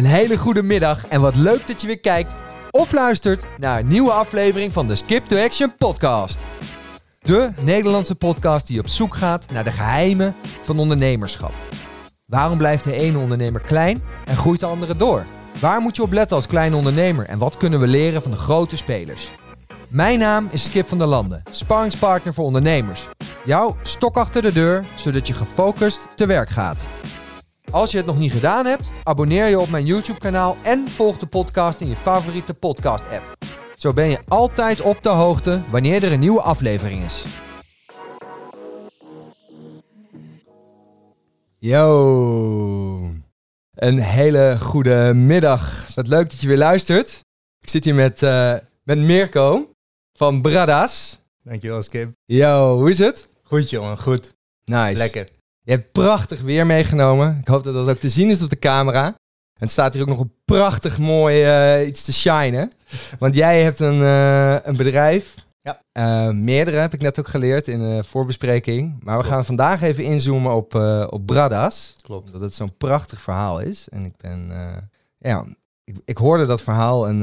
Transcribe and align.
Een 0.00 0.06
hele 0.06 0.38
goede 0.38 0.62
middag 0.62 1.06
en 1.06 1.20
wat 1.20 1.36
leuk 1.36 1.66
dat 1.66 1.80
je 1.80 1.86
weer 1.86 2.00
kijkt 2.00 2.34
of 2.70 2.92
luistert 2.92 3.46
naar 3.58 3.78
een 3.78 3.86
nieuwe 3.86 4.10
aflevering 4.10 4.72
van 4.72 4.86
de 4.86 4.94
Skip 4.94 5.24
to 5.24 5.36
Action 5.36 5.76
podcast. 5.76 6.44
De 7.22 7.50
Nederlandse 7.62 8.14
podcast 8.14 8.66
die 8.66 8.80
op 8.80 8.88
zoek 8.88 9.14
gaat 9.14 9.46
naar 9.52 9.64
de 9.64 9.72
geheimen 9.72 10.34
van 10.62 10.78
ondernemerschap. 10.78 11.52
Waarom 12.26 12.58
blijft 12.58 12.84
de 12.84 12.94
ene 12.94 13.18
ondernemer 13.18 13.60
klein 13.60 14.02
en 14.24 14.36
groeit 14.36 14.60
de 14.60 14.66
andere 14.66 14.96
door? 14.96 15.24
Waar 15.58 15.80
moet 15.80 15.96
je 15.96 16.02
op 16.02 16.12
letten 16.12 16.36
als 16.36 16.46
kleine 16.46 16.76
ondernemer 16.76 17.26
en 17.26 17.38
wat 17.38 17.56
kunnen 17.56 17.80
we 17.80 17.86
leren 17.86 18.22
van 18.22 18.30
de 18.30 18.36
grote 18.36 18.76
spelers? 18.76 19.30
Mijn 19.88 20.18
naam 20.18 20.48
is 20.50 20.64
Skip 20.64 20.88
van 20.88 20.98
der 20.98 21.06
Landen, 21.06 21.42
sparringspartner 21.50 22.34
voor 22.34 22.44
ondernemers. 22.44 23.08
Jouw 23.44 23.76
stok 23.82 24.16
achter 24.16 24.42
de 24.42 24.52
deur, 24.52 24.84
zodat 24.94 25.26
je 25.26 25.32
gefocust 25.32 26.06
te 26.16 26.26
werk 26.26 26.50
gaat. 26.50 26.88
Als 27.70 27.90
je 27.90 27.96
het 27.96 28.06
nog 28.06 28.18
niet 28.18 28.32
gedaan 28.32 28.66
hebt, 28.66 28.90
abonneer 29.02 29.48
je 29.48 29.60
op 29.60 29.68
mijn 29.68 29.86
YouTube-kanaal 29.86 30.56
en 30.62 30.88
volg 30.88 31.18
de 31.18 31.26
podcast 31.26 31.80
in 31.80 31.88
je 31.88 31.96
favoriete 31.96 32.54
podcast-app. 32.54 33.36
Zo 33.76 33.92
ben 33.92 34.08
je 34.08 34.18
altijd 34.28 34.80
op 34.80 35.02
de 35.02 35.08
hoogte 35.08 35.62
wanneer 35.70 36.04
er 36.04 36.12
een 36.12 36.20
nieuwe 36.20 36.40
aflevering 36.40 37.04
is. 37.04 37.24
Yo, 41.58 43.10
een 43.74 43.98
hele 43.98 44.56
goede 44.60 45.12
middag. 45.14 45.94
Wat 45.94 46.08
leuk 46.08 46.30
dat 46.30 46.40
je 46.40 46.48
weer 46.48 46.56
luistert. 46.56 47.20
Ik 47.60 47.68
zit 47.68 47.84
hier 47.84 47.94
met, 47.94 48.22
eh, 48.22 48.54
met 48.82 48.98
Mirko 48.98 49.70
van 50.12 50.42
Bradas. 50.42 51.18
Dankjewel, 51.42 51.82
Skip. 51.82 52.10
Yo, 52.24 52.76
hoe 52.76 52.90
is 52.90 52.98
het? 52.98 53.28
Goed, 53.42 53.70
jongen. 53.70 53.98
Goed. 53.98 54.34
Nice. 54.64 54.96
Lekker. 54.96 55.39
Je 55.62 55.70
hebt 55.70 55.92
prachtig 55.92 56.40
weer 56.40 56.66
meegenomen. 56.66 57.38
Ik 57.40 57.48
hoop 57.48 57.64
dat 57.64 57.74
dat 57.74 57.88
ook 57.88 57.98
te 57.98 58.08
zien 58.08 58.30
is 58.30 58.42
op 58.42 58.50
de 58.50 58.58
camera. 58.58 59.06
En 59.06 59.66
het 59.66 59.70
staat 59.70 59.92
hier 59.92 60.02
ook 60.02 60.08
nog 60.08 60.18
een 60.20 60.32
prachtig 60.44 60.98
mooi 60.98 61.42
eh, 61.42 61.86
iets 61.86 62.04
te 62.04 62.12
shinen. 62.12 62.72
Want 63.18 63.34
jij 63.34 63.62
hebt 63.62 63.78
een, 63.80 64.02
eh, 64.02 64.56
een 64.62 64.76
bedrijf. 64.76 65.34
Ja. 65.62 65.80
Eh, 65.92 66.30
meerdere 66.30 66.76
heb 66.76 66.94
ik 66.94 67.00
net 67.00 67.18
ook 67.18 67.28
geleerd 67.28 67.68
in 67.68 67.78
de 67.78 68.04
voorbespreking. 68.04 68.90
Maar 68.90 69.14
we 69.14 69.20
Klopt. 69.20 69.28
gaan 69.28 69.44
vandaag 69.44 69.82
even 69.82 70.04
inzoomen 70.04 70.54
op, 70.54 70.74
op 71.10 71.26
Bradas. 71.26 71.94
Klopt. 72.02 72.26
Omdat 72.26 72.40
het 72.40 72.54
zo'n 72.54 72.76
prachtig 72.76 73.20
verhaal 73.20 73.58
is. 73.60 73.88
En 73.88 74.04
ik 74.04 74.16
ben, 74.16 74.52
ja, 75.18 75.44
ik, 75.84 75.96
ik 76.04 76.16
hoorde 76.16 76.46
dat 76.46 76.62
verhaal 76.62 77.08
en 77.08 77.18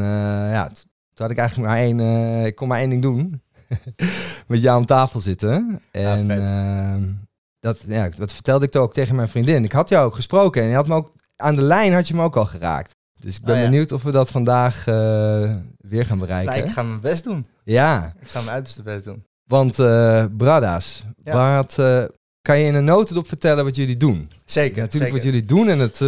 ja, 0.51 0.67
toen 0.67 1.25
had 1.25 1.31
ik 1.31 1.37
eigenlijk 1.37 1.69
maar 1.69 1.79
één, 1.79 1.99
ik 2.45 2.55
kon 2.55 2.67
maar 2.67 2.79
één 2.79 2.89
ding 2.89 3.01
doen. 3.01 3.41
Met 4.47 4.61
jou 4.61 4.79
aan 4.79 4.85
tafel 4.85 5.19
zitten. 5.19 5.81
En 5.91 6.27
vet. 6.27 7.26
Dat, 7.67 7.83
ja, 7.87 8.09
dat 8.09 8.33
vertelde 8.33 8.65
ik 8.65 8.75
ook 8.75 8.93
tegen 8.93 9.15
mijn 9.15 9.27
vriendin. 9.27 9.63
Ik 9.63 9.71
had 9.71 9.89
jou 9.89 10.05
ook 10.05 10.15
gesproken 10.15 10.61
en 10.61 10.67
je 10.67 10.75
had 10.75 10.87
me 10.87 10.95
ook, 10.95 11.11
aan 11.35 11.55
de 11.55 11.61
lijn 11.61 11.93
had 11.93 12.07
je 12.07 12.13
me 12.13 12.23
ook 12.23 12.35
al 12.37 12.45
geraakt. 12.45 12.95
Dus 13.21 13.35
ik 13.37 13.43
ben 13.43 13.55
Oh, 13.55 13.61
ja. 13.61 13.65
benieuwd 13.69 13.91
of 13.91 14.03
we 14.03 14.11
dat 14.11 14.29
vandaag 14.31 14.87
eh, 14.87 15.55
weer 15.77 16.05
gaan 16.05 16.19
bereiken. 16.19 16.53
Nou, 16.53 16.65
ik 16.67 16.71
ga 16.71 16.83
mijn 16.83 16.99
best 16.99 17.23
doen. 17.23 17.45
Ja, 17.63 18.13
Ik 18.21 18.27
ga 18.27 18.39
mijn 18.39 18.51
uiterste 18.51 18.83
best 18.83 19.03
doen. 19.03 19.23
want 19.47 19.79
eh 19.79 20.25
Brada's, 20.37 21.03
Ja. 21.23 21.55
wat, 21.57 21.79
eh, 21.79 22.03
kan 22.41 22.59
je 22.59 22.65
in 22.65 22.75
een 22.75 22.83
notendop 22.85 23.27
vertellen 23.27 23.63
wat 23.63 23.75
jullie 23.75 23.97
doen? 23.97 24.29
Zeker. 24.45 24.81
Natuurlijk 24.81 25.13
wat 25.13 25.23
jullie 25.23 25.45
doen 25.45 25.67
en 25.69 25.79
het... 25.79 25.99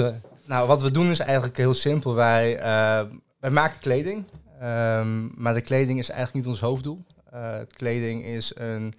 Nou, 0.46 0.68
wat 0.68 0.82
we 0.82 0.92
doen 0.92 1.10
is 1.10 1.20
eigenlijk 1.20 1.58
heel 1.58 1.74
simpel. 1.74 2.14
Wij, 2.16 2.58
wij 3.40 3.50
maken 3.52 3.80
kleding. 3.80 4.24
Ehm, 4.60 5.42
maar 5.42 5.54
de 5.54 5.62
kleding 5.62 6.00
is 6.00 6.10
eigenlijk 6.10 6.46
niet 6.46 6.54
ons 6.54 6.62
hoofddoel. 6.64 7.06
Kleding 7.74 8.26
is 8.26 8.52
een 8.56 8.94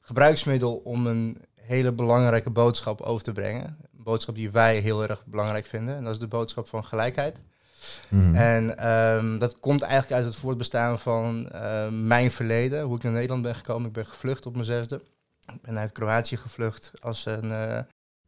gebruiksmiddel 0.00 0.74
om 0.84 1.06
een 1.06 1.36
hele 1.62 1.92
belangrijke 1.92 2.50
boodschap 2.50 3.00
over 3.00 3.22
te 3.22 3.32
brengen. 3.32 3.64
Een 3.64 4.02
boodschap 4.02 4.34
die 4.34 4.50
wij 4.50 4.78
heel 4.78 5.02
erg 5.02 5.26
belangrijk 5.26 5.66
vinden. 5.66 5.96
En 5.96 6.02
dat 6.02 6.12
is 6.12 6.18
de 6.18 6.26
boodschap 6.26 6.68
van 6.68 6.84
gelijkheid. 6.84 7.40
mhm. 8.08 8.34
En 8.34 8.78
ehm, 8.78 9.38
dat 9.38 9.60
komt 9.60 9.82
eigenlijk 9.82 10.12
uit 10.12 10.24
het 10.24 10.36
voortbestaan 10.36 10.98
van 10.98 11.50
eh, 11.50 11.88
mijn 11.88 12.30
verleden. 12.30 12.82
Hoe 12.82 12.96
ik 12.96 13.02
naar 13.02 13.12
Nederland 13.12 13.42
ben 13.42 13.54
gekomen. 13.54 13.86
Ik 13.86 13.92
ben 13.92 14.06
gevlucht 14.06 14.46
op 14.46 14.52
mijn 14.52 14.64
zesde. 14.64 15.00
Ik 15.46 15.62
ben 15.62 15.78
uit 15.78 15.92
Kroatië 15.92 16.36
gevlucht 16.36 16.90
als 17.00 17.26
een, 17.26 17.52
eh, 17.52 17.78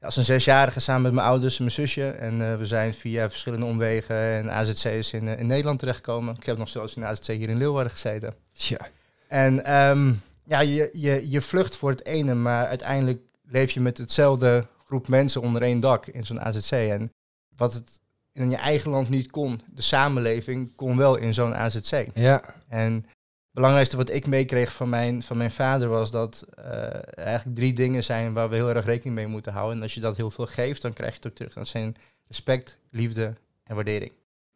als 0.00 0.16
een 0.16 0.24
zesjarige 0.24 0.80
samen 0.80 1.02
met 1.02 1.12
mijn 1.12 1.26
ouders 1.26 1.56
en 1.56 1.62
mijn 1.62 1.74
zusje. 1.74 2.10
En 2.10 2.50
eh, 2.50 2.56
we 2.56 2.66
zijn 2.66 2.94
via 2.94 3.30
verschillende 3.30 3.66
omwegen 3.66 4.16
en 4.16 4.50
AZC's 4.50 5.12
in, 5.12 5.28
eh, 5.28 5.38
in 5.38 5.46
Nederland 5.46 5.78
terechtgekomen. 5.78 6.34
Ik 6.34 6.46
heb 6.46 6.56
nog 6.56 6.68
zelfs 6.68 6.96
in 6.96 7.02
de 7.02 7.08
AZC 7.08 7.26
hier 7.26 7.48
in 7.48 7.56
Leeuwarden 7.56 7.92
gezeten. 7.92 8.34
Tja. 8.56 8.88
En 9.28 9.64
ehm, 9.64 10.12
ja, 10.44 10.60
je, 10.60 10.88
je, 10.92 11.30
je 11.30 11.40
vlucht 11.40 11.76
voor 11.76 11.90
het 11.90 12.04
ene, 12.04 12.34
maar 12.34 12.66
uiteindelijk 12.66 13.22
leef 13.42 13.70
je 13.70 13.80
met 13.80 13.98
hetzelfde 13.98 14.66
groep 14.84 15.08
mensen 15.08 15.40
onder 15.40 15.62
één 15.62 15.80
dak 15.80 16.06
in 16.06 16.26
zo'n 16.26 16.40
AZC. 16.40 16.70
En 16.70 17.12
wat 17.56 17.72
het 17.74 18.00
in 18.32 18.50
je 18.50 18.56
eigen 18.56 18.90
land 18.90 19.08
niet 19.08 19.30
kon, 19.30 19.60
de 19.66 19.82
samenleving 19.82 20.74
kon 20.74 20.96
wel 20.96 21.16
in 21.16 21.34
zo'n 21.34 21.54
AZC. 21.54 22.06
Ja. 22.14 22.54
En 22.68 22.92
het 22.94 23.52
belangrijkste 23.52 23.96
wat 23.96 24.10
ik 24.10 24.26
meekreeg 24.26 24.72
van 24.72 24.88
mijn, 24.88 25.22
van 25.22 25.36
mijn 25.36 25.50
vader 25.50 25.88
was 25.88 26.10
dat 26.10 26.44
eh, 26.54 26.64
er 26.94 27.14
eigenlijk 27.18 27.56
drie 27.56 27.72
dingen 27.72 28.04
zijn 28.04 28.32
waar 28.32 28.48
we 28.48 28.54
heel 28.54 28.68
erg 28.68 28.84
rekening 28.84 29.14
mee 29.14 29.26
moeten 29.26 29.52
houden. 29.52 29.76
En 29.76 29.82
als 29.82 29.94
je 29.94 30.00
dat 30.00 30.16
heel 30.16 30.30
veel 30.30 30.46
geeft, 30.46 30.82
dan 30.82 30.92
krijg 30.92 31.10
je 31.10 31.16
het 31.16 31.26
ook 31.26 31.34
terug. 31.34 31.52
Dat 31.52 31.68
zijn 31.68 31.96
respect, 32.26 32.78
liefde 32.90 33.32
en 33.64 33.74
waardering. 33.74 34.12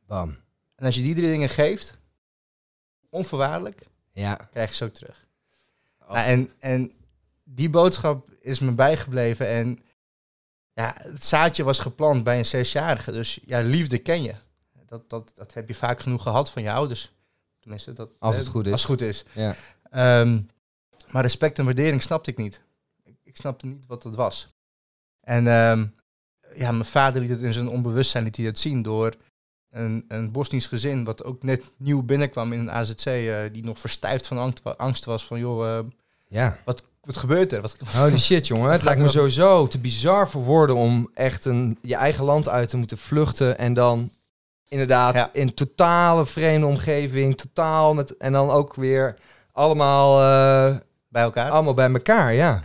Bam. 0.06 0.36
En 0.74 0.86
als 0.86 0.94
je 0.94 1.02
die 1.02 1.14
drie 1.14 1.28
dingen 1.28 1.48
geeft, 1.48 1.96
onvoorwaardelijk, 3.10 3.86
Ja. 4.12 4.34
krijg 4.50 4.70
je 4.70 4.76
ze 4.76 4.84
ook 4.84 4.92
terug. 4.92 5.26
Oh. 6.08 6.14
Nou, 6.14 6.26
en, 6.26 6.50
en 6.58 6.92
die 7.44 7.70
boodschap 7.70 8.30
is 8.40 8.58
me 8.58 8.74
bijgebleven. 8.74 9.48
En 9.48 9.78
ja, 10.72 10.94
het 10.98 11.24
zaadje 11.24 11.64
was 11.64 11.78
geplant 11.78 12.24
bij 12.24 12.38
een 12.38 12.46
zesjarige. 12.46 13.12
Dus 13.12 13.38
ja, 13.44 13.60
liefde 13.60 13.98
ken 13.98 14.22
je. 14.22 14.34
Dat, 14.86 15.10
dat, 15.10 15.32
dat 15.34 15.54
heb 15.54 15.68
je 15.68 15.74
vaak 15.74 16.00
genoeg 16.00 16.22
gehad 16.22 16.50
van 16.50 16.62
je 16.62 16.72
ouders. 16.72 17.12
Tenminste, 17.60 17.92
dat, 17.92 18.10
Als 18.18 18.36
het 18.36 18.48
goed 18.48 18.66
is. 18.66 18.72
Als 18.72 18.82
het 18.82 18.90
goed 18.90 19.00
is. 19.00 19.24
Ja. 19.32 19.54
Ehm, 19.90 20.40
maar 21.10 21.22
respect 21.22 21.58
en 21.58 21.64
waardering 21.64 22.02
snapte 22.02 22.30
ik 22.30 22.36
niet. 22.36 22.62
Ik, 23.04 23.16
ik 23.22 23.36
snapte 23.36 23.66
niet 23.66 23.86
wat 23.86 24.02
dat 24.02 24.14
was. 24.14 24.52
En 25.20 25.46
ehm, 25.46 25.86
ja, 26.54 26.70
mijn 26.70 26.84
vader 26.84 27.20
liet 27.20 27.30
het 27.30 27.42
in 27.42 27.52
zijn 27.52 27.68
onbewustzijn 27.68 28.24
liet 28.24 28.36
hij 28.36 28.46
het 28.46 28.58
zien 28.58 28.82
door 28.82 29.14
een, 29.70 30.04
een 30.08 30.32
Bosnisch 30.32 30.66
gezin 30.66 31.04
wat 31.04 31.24
ook 31.24 31.42
net 31.42 31.62
nieuw 31.76 32.02
binnenkwam 32.02 32.52
in 32.52 32.58
een 32.60 32.70
AZC, 32.70 33.04
eh, 33.06 33.36
die 33.52 33.64
nog 33.64 33.78
verstijfd 33.80 34.26
van 34.26 34.38
angst, 34.38 34.60
angst 34.76 35.04
was 35.04 35.24
van 35.26 35.38
joh, 35.38 35.76
eh, 35.78 35.84
Ja. 36.28 36.56
wat, 36.64 36.82
wat 37.00 37.16
gebeurt 37.16 37.52
er? 37.52 37.60
Wat, 37.60 37.76
Holy 37.94 38.18
shit, 38.18 38.46
jongen. 38.46 38.70
Het 38.72 38.82
lijkt 38.82 39.00
me 39.00 39.08
sowieso 39.08 39.66
te 39.66 39.78
bizar 39.78 40.28
voor 40.28 40.42
woorden 40.42 40.76
om 40.76 41.10
echt 41.14 41.44
een, 41.44 41.78
je 41.82 41.94
eigen 41.96 42.24
land 42.24 42.48
uit 42.48 42.68
te 42.68 42.76
moeten 42.76 42.98
vluchten. 42.98 43.58
En 43.58 43.74
dan 43.74 44.10
inderdaad 44.68 45.14
Ja. 45.14 45.30
in 45.32 45.54
totale 45.54 46.26
vreemde 46.26 46.66
omgeving, 46.66 47.36
totaal 47.36 47.94
met... 47.94 48.16
En 48.16 48.32
dan 48.32 48.50
ook 48.50 48.74
weer 48.74 49.16
allemaal, 49.52 50.20
eh, 50.20 50.76
bij 51.08 51.22
elkaar. 51.22 51.50
allemaal 51.50 51.74
bij 51.74 51.92
elkaar, 51.92 52.32
ja. 52.32 52.62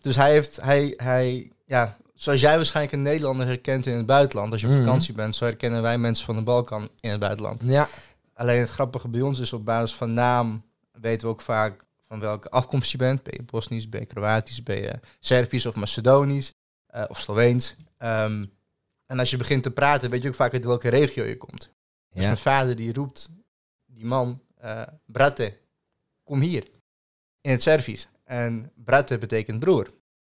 Dus 0.00 0.16
hij 0.16 0.30
heeft, 0.30 0.58
hij, 0.62 0.94
hij, 0.96 1.50
ja, 1.66 1.96
zoals 2.22 2.40
jij 2.40 2.56
waarschijnlijk 2.56 2.94
een 2.94 3.02
Nederlander 3.02 3.46
herkent 3.46 3.86
in 3.86 3.96
het 3.96 4.06
buitenland, 4.06 4.52
als 4.52 4.60
je 4.60 4.66
op 4.66 4.72
Mhm. 4.72 4.82
vakantie 4.82 5.14
bent, 5.14 5.36
zo 5.36 5.44
herkennen 5.44 5.82
wij 5.82 5.98
mensen 5.98 6.24
van 6.24 6.36
de 6.36 6.42
Balkan 6.42 6.88
in 7.00 7.10
het 7.10 7.20
buitenland. 7.20 7.62
Ja, 7.64 7.88
Alleen 8.34 8.60
het 8.60 8.70
grappige 8.70 9.08
bij 9.08 9.20
ons 9.20 9.38
is 9.38 9.52
op 9.52 9.64
basis 9.64 9.96
van 9.96 10.12
naam 10.14 10.62
weten 10.92 11.26
we 11.26 11.32
ook 11.32 11.40
vaak 11.40 11.84
van 12.06 12.20
welke 12.20 12.50
afkomst 12.50 12.90
je 12.92 12.98
bent. 12.98 13.22
Ben 13.22 13.34
je 13.36 13.42
Bosnisch, 13.42 13.88
ben 13.88 14.00
je 14.00 14.06
Kroatisch, 14.06 14.62
ben 14.62 14.76
je 14.80 15.00
Servisch 15.20 15.66
of 15.66 15.74
Macedonisch 15.74 16.52
eh, 16.86 17.04
of 17.08 17.20
Sloveens. 17.20 17.76
Ehm, 17.96 18.46
en 19.06 19.18
als 19.18 19.30
je 19.30 19.36
begint 19.36 19.62
te 19.62 19.70
praten, 19.70 20.10
weet 20.10 20.22
je 20.22 20.28
ook 20.28 20.34
vaak 20.34 20.52
uit 20.52 20.64
welke 20.64 20.88
regio 20.88 21.24
je 21.24 21.36
komt. 21.36 21.70
Dus 22.10 22.24
mijn 22.24 22.36
vader 22.38 22.76
die 22.76 22.92
roept 22.92 23.30
die 23.86 24.04
man, 24.04 24.40
eh 24.56 24.82
brate, 25.06 25.56
kom 26.24 26.40
hier. 26.40 26.64
In 27.40 27.50
het 27.50 27.62
Servisch. 27.62 28.08
En 28.24 28.72
brate 28.74 29.18
betekent 29.18 29.58
broer. 29.58 29.86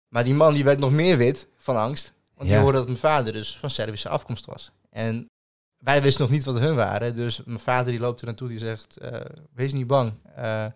Maar 0.08 0.24
die 0.24 0.34
man 0.34 0.54
die 0.54 0.64
werd 0.64 0.78
nog 0.78 0.92
meer 0.92 1.16
wit 1.16 1.48
van 1.56 1.76
angst. 1.76 2.12
Want 2.34 2.48
Ja. 2.48 2.54
die 2.54 2.62
hoorde 2.62 2.78
dat 2.78 2.86
mijn 2.86 2.98
vader 2.98 3.32
dus 3.32 3.56
van 3.56 3.70
Servische 3.70 4.08
afkomst 4.08 4.44
was. 4.46 4.72
En 4.90 5.30
wij 5.78 6.02
wisten 6.02 6.22
nog 6.22 6.30
niet 6.32 6.44
wat 6.44 6.58
hun 6.58 6.74
waren. 6.74 7.16
Dus 7.16 7.42
mijn 7.44 7.58
vader 7.58 7.90
die 7.92 8.00
loopt 8.00 8.20
er 8.20 8.26
naartoe 8.26 8.48
die 8.48 8.58
zegt, 8.58 8.96
eh, 8.96 9.20
wees 9.54 9.72
niet 9.72 9.86
bang. 9.86 10.12
Eh, 10.34 10.66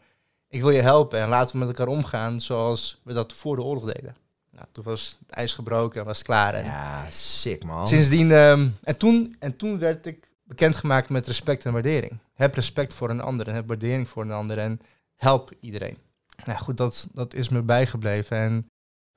ik 0.49 0.61
wil 0.61 0.71
je 0.71 0.81
helpen 0.81 1.21
en 1.21 1.29
laten 1.29 1.53
we 1.53 1.59
met 1.59 1.69
elkaar 1.69 1.95
omgaan 1.95 2.41
zoals 2.41 3.01
we 3.05 3.13
dat 3.13 3.33
voor 3.33 3.57
de 3.57 3.63
oorlog 3.63 3.93
deden. 3.93 4.17
Nou, 4.51 4.67
toen 4.73 4.85
was 4.85 5.19
het 5.21 5.31
ijs 5.31 5.55
gebroken 5.55 6.01
en 6.01 6.07
was 6.07 6.17
het 6.19 6.27
klaar. 6.27 6.55
En 6.55 6.65
Ja, 6.65 7.07
sick 7.11 7.65
man. 7.65 7.89
Sindsdien, 7.89 8.31
ehm, 8.33 8.69
en, 8.83 8.97
toen, 8.97 9.37
en 9.39 9.57
toen 9.57 9.79
werd 9.79 10.07
ik 10.07 10.29
bekendgemaakt 10.45 11.09
met 11.09 11.27
respect 11.27 11.65
en 11.65 11.73
waardering. 11.73 12.19
Heb 12.35 12.55
respect 12.55 12.95
voor 12.95 13.11
een 13.11 13.21
ander 13.21 13.49
en 13.49 13.55
heb 13.55 13.69
waardering 13.69 14.09
voor 14.09 14.23
een 14.23 14.33
ander 14.33 14.59
en 14.59 14.81
help 15.17 15.53
iedereen. 15.61 15.99
Nou 16.45 16.59
goed, 16.59 16.77
dat, 16.77 17.07
dat 17.13 17.35
is 17.35 17.49
me 17.49 17.63
bijgebleven. 17.63 18.37
En 18.37 18.67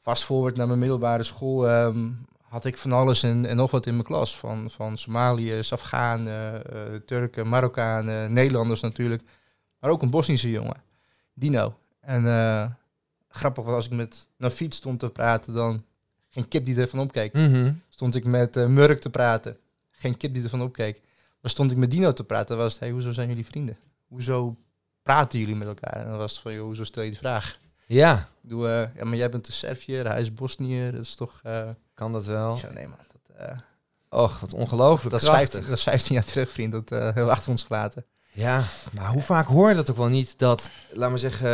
vast 0.03 0.23
forward 0.23 0.55
naar 0.55 0.67
mijn 0.67 0.79
middelbare 0.79 1.23
school 1.23 1.67
ehm, 1.69 2.09
had 2.41 2.65
ik 2.65 2.77
van 2.77 2.91
alles 2.91 3.23
en, 3.23 3.45
en 3.45 3.55
nog 3.55 3.71
wat 3.71 3.85
in 3.85 3.94
mijn 3.94 4.05
klas. 4.05 4.38
Van, 4.38 4.69
van 4.71 4.97
Somaliërs, 4.97 5.73
Afghanen, 5.73 6.65
eh, 6.73 6.81
Turken, 7.05 7.47
Marokkanen, 7.50 8.33
Nederlanders 8.33 8.81
natuurlijk. 8.81 9.21
Maar 9.79 9.89
ook 9.91 10.01
een 10.01 10.09
Bosnische 10.09 10.50
jongen, 10.51 10.83
Dino. 11.33 11.77
En 12.00 12.27
eh, 12.27 12.65
grappig 13.29 13.63
was 13.63 13.73
als 13.73 13.85
ik 13.85 13.91
met 13.91 14.27
Nafiet 14.38 14.73
stond 14.75 15.00
te 15.00 15.09
praten, 15.09 15.53
dan 15.53 15.83
geen 16.29 16.47
kip 16.47 16.65
die 16.65 16.81
ervan 16.81 17.00
opkeek 17.00 17.33
Mhm. 17.33 17.71
stond 17.89 18.15
ik 18.15 18.25
met 18.25 18.57
eh, 18.57 18.65
Murk 18.67 19.01
te 19.01 19.09
praten. 19.09 19.57
Geen 19.91 20.17
kip 20.17 20.33
die 20.33 20.44
ervan 20.44 20.61
opkeek. 20.61 21.01
Dan 21.41 21.50
stond 21.50 21.71
ik 21.71 21.77
met 21.77 21.91
Dino 21.91 22.13
te 22.13 22.23
praten. 22.23 22.57
Was 22.57 22.71
het, 22.71 22.81
hey, 22.81 22.89
hoezo 22.91 23.11
zijn 23.11 23.27
jullie 23.27 23.45
vrienden? 23.45 23.77
Hoezo 24.07 24.55
praten 25.03 25.39
jullie 25.39 25.55
met 25.55 25.67
elkaar? 25.67 25.94
En 25.94 26.07
dan 26.07 26.17
was 26.17 26.31
het 26.31 26.41
van, 26.41 26.53
joh, 26.53 26.63
hoezo 26.65 26.83
stel 26.83 27.03
je 27.03 27.11
de 27.11 27.17
vraag? 27.17 27.57
Ja, 27.88 28.27
Doe, 28.41 28.68
eh, 28.69 28.95
ja, 28.97 29.06
maar 29.06 29.18
jij 29.18 29.30
bent 29.30 29.47
een 29.47 29.53
Serviër, 29.53 30.07
hij 30.07 30.21
is 30.21 30.33
Bosniër. 30.33 30.91
Dat 30.91 31.01
is 31.01 31.15
toch... 31.15 31.39
eh 31.44 31.62
kan 31.94 32.12
dat 32.13 32.25
wel. 32.25 32.56
zei, 32.56 32.74
nee 32.74 32.88
man, 32.88 32.97
dat, 33.12 33.47
eh, 33.50 33.57
Och, 34.19 34.39
wat 34.39 34.53
ongelooflijk 34.53 35.12
dat, 35.12 35.21
is 35.21 35.27
krachtig. 35.27 35.50
15, 35.51 35.69
dat 35.69 35.77
is 35.77 35.83
15 35.83 36.15
jaar 36.15 36.24
terug, 36.25 36.51
vriend. 36.51 36.71
Dat 36.71 36.89
hebben 36.89 37.25
we 37.25 37.31
achter 37.31 37.50
ons 37.51 37.63
gelaten. 37.63 38.06
Ja, 38.31 38.63
maar 38.91 39.07
hoe 39.12 39.21
vaak 39.21 39.47
hoor 39.47 39.69
je 39.69 39.75
dat 39.75 39.89
ook 39.89 39.97
wel 39.97 40.07
niet 40.07 40.33
dat, 40.39 40.71
laat 40.91 41.09
maar 41.09 41.19
zeggen, 41.19 41.47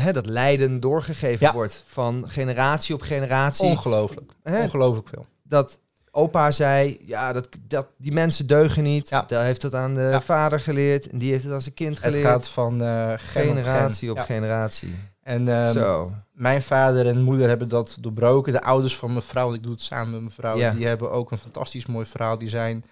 hè, 0.00 0.12
dat 0.12 0.26
lijden 0.26 0.80
doorgegeven 0.80 1.46
Ja. 1.46 1.52
wordt 1.52 1.82
van 1.86 2.24
generatie 2.28 2.94
op 2.94 3.00
generatie. 3.02 3.64
Ongelooflijk. 3.64 4.32
Hè? 4.42 4.62
Ongelooflijk 4.62 5.08
veel. 5.08 5.26
dat 5.42 5.78
opa 6.10 6.50
zei, 6.50 7.00
ja, 7.06 7.32
dat, 7.32 7.48
dat 7.60 7.86
die 7.98 8.12
mensen 8.12 8.46
deugen 8.46 8.82
niet. 8.82 9.08
Ja. 9.08 9.24
Dat 9.26 9.42
heeft 9.42 9.62
het 9.62 9.74
aan 9.74 9.94
de 9.94 10.00
Ja. 10.00 10.20
vader 10.20 10.60
geleerd 10.60 11.10
en 11.10 11.18
die 11.18 11.30
heeft 11.30 11.44
het 11.44 11.52
aan 11.52 11.62
zijn 11.62 11.74
kind 11.74 11.96
Het 11.96 12.04
geleerd. 12.04 12.24
gaat 12.26 12.48
van 12.48 12.78
gen 12.80 13.18
generatie 13.18 14.10
op 14.10 14.18
gen. 14.18 14.26
Ja. 14.34 14.40
generatie. 14.40 14.94
En 15.28 15.48
ehm, 15.48 15.72
Zo. 15.72 16.12
mijn 16.32 16.62
vader 16.62 17.06
en 17.06 17.22
moeder 17.22 17.48
hebben 17.48 17.68
dat 17.68 17.96
doorbroken. 18.00 18.52
De 18.52 18.62
ouders 18.62 18.96
van 18.96 19.10
mijn 19.12 19.22
vrouw, 19.22 19.54
ik 19.54 19.62
doe 19.62 19.72
het 19.72 19.82
samen 19.82 20.10
met 20.10 20.20
mijn 20.20 20.32
vrouw, 20.32 20.56
Ja. 20.56 20.70
die 20.70 20.86
hebben 20.86 21.10
ook 21.10 21.30
een 21.30 21.38
fantastisch 21.38 21.86
mooi 21.86 22.06
verhaal. 22.06 22.38
Die 22.38 22.48
zijn 22.48 22.84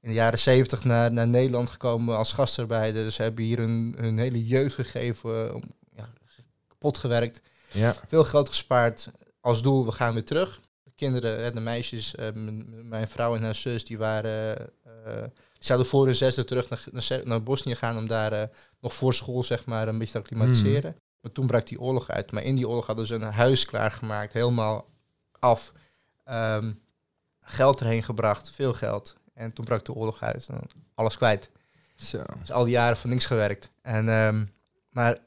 in 0.00 0.08
de 0.08 0.14
jaren 0.14 0.38
zeventig 0.38 0.84
naar, 0.84 1.12
naar 1.12 1.26
Nederland 1.26 1.70
gekomen 1.70 2.16
als 2.16 2.32
gastarbeider. 2.32 3.04
Dus 3.04 3.14
ze 3.14 3.22
hebben 3.22 3.44
hier 3.44 3.58
hun, 3.58 3.94
hun 3.98 4.18
hele 4.18 4.46
jeugd 4.46 4.74
gegeven, 4.74 5.62
ja, 5.96 6.08
kapot 6.68 6.98
gewerkt. 6.98 7.42
Ja. 7.72 7.94
Veel 8.08 8.24
geld 8.24 8.48
gespaard. 8.48 9.10
Als 9.40 9.62
doel, 9.62 9.84
we 9.84 9.92
gaan 9.92 10.14
weer 10.14 10.24
terug. 10.24 10.60
De 10.82 10.92
kinderen, 10.94 11.54
de 11.54 11.60
meisjes, 11.60 12.14
eh, 12.14 12.28
mijn 12.82 13.08
vrouw 13.08 13.34
en 13.36 13.42
haar 13.42 13.54
zus, 13.54 13.84
die 13.84 13.98
waren... 13.98 14.58
eh, 14.84 15.22
die 15.52 15.64
zouden 15.66 15.86
voor 15.86 16.04
hun 16.04 16.14
zesde 16.14 16.44
terug 16.44 16.68
naar, 16.68 17.20
naar, 17.24 17.42
Bosnië 17.42 17.74
gaan 17.74 17.96
om 17.96 18.06
daar 18.06 18.32
eh, 18.32 18.48
nog 18.80 18.94
voor 18.94 19.14
school 19.14 19.42
zeg 19.42 19.66
maar 19.66 19.88
een 19.88 19.98
beetje 19.98 20.12
te 20.12 20.18
acclimatiseren. 20.18 20.96
Maar 21.26 21.34
toen 21.34 21.46
brak 21.46 21.66
die 21.66 21.80
oorlog 21.80 22.08
uit. 22.10 22.32
Maar 22.32 22.42
in 22.42 22.54
die 22.54 22.68
oorlog 22.68 22.86
hadden 22.86 23.06
ze 23.06 23.14
een 23.14 23.22
huis 23.22 23.64
klaargemaakt, 23.64 24.32
helemaal 24.32 24.88
af. 25.38 25.72
Ehm, 26.24 26.72
geld 27.40 27.80
erheen 27.80 28.02
gebracht, 28.02 28.50
veel 28.50 28.74
geld. 28.74 29.16
En 29.34 29.52
toen 29.52 29.64
brak 29.64 29.84
de 29.84 29.92
oorlog 29.92 30.22
uit. 30.22 30.48
En 30.48 30.60
alles 30.94 31.16
kwijt. 31.16 31.50
Zo. 31.96 32.22
Dus 32.38 32.52
al 32.52 32.64
die 32.64 32.72
jaren 32.72 32.96
voor 32.96 33.10
niks 33.10 33.26
gewerkt. 33.26 33.70
En, 33.82 34.08
ehm, 34.08 34.44
maar 34.90 35.18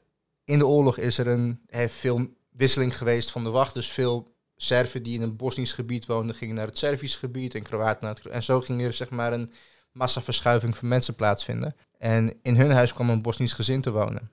in 0.44 0.58
de 0.58 0.66
oorlog 0.66 0.98
is 0.98 1.18
er 1.18 1.26
een, 1.26 1.60
heeft 1.66 1.94
veel 1.94 2.28
wisseling 2.50 2.96
geweest 2.96 3.30
van 3.30 3.44
de 3.44 3.50
wacht. 3.50 3.74
Dus 3.74 3.88
veel 3.88 4.28
Serven 4.56 5.02
die 5.02 5.14
in 5.14 5.22
een 5.22 5.36
Bosnisch 5.36 5.72
gebied 5.72 6.06
woonden, 6.06 6.34
gingen 6.34 6.54
naar 6.54 6.66
het 6.66 6.78
Servisch 6.78 7.16
gebied. 7.16 7.54
En 7.54 7.62
Kroaten 7.62 8.04
naar 8.04 8.14
het 8.14 8.26
En 8.26 8.42
zo 8.42 8.60
ging 8.60 8.82
er 8.82 8.92
zeg 8.92 9.10
maar 9.10 9.32
een 9.32 9.52
massaverschuiving 9.92 10.76
van 10.76 10.88
mensen 10.88 11.14
plaatsvinden. 11.14 11.76
En 11.98 12.38
in 12.42 12.56
hun 12.56 12.70
huis 12.70 12.92
kwam 12.92 13.10
een 13.10 13.22
Bosnisch 13.22 13.52
gezin 13.52 13.80
te 13.80 13.90
wonen. 13.90 14.30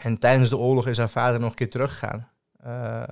En 0.00 0.18
tijdens 0.18 0.48
de 0.48 0.56
oorlog 0.56 0.86
is 0.86 0.98
haar 0.98 1.10
vader 1.10 1.40
nog 1.40 1.50
een 1.50 1.56
keer 1.56 1.70
teruggegaan. 1.70 2.30
eh, 2.62 3.02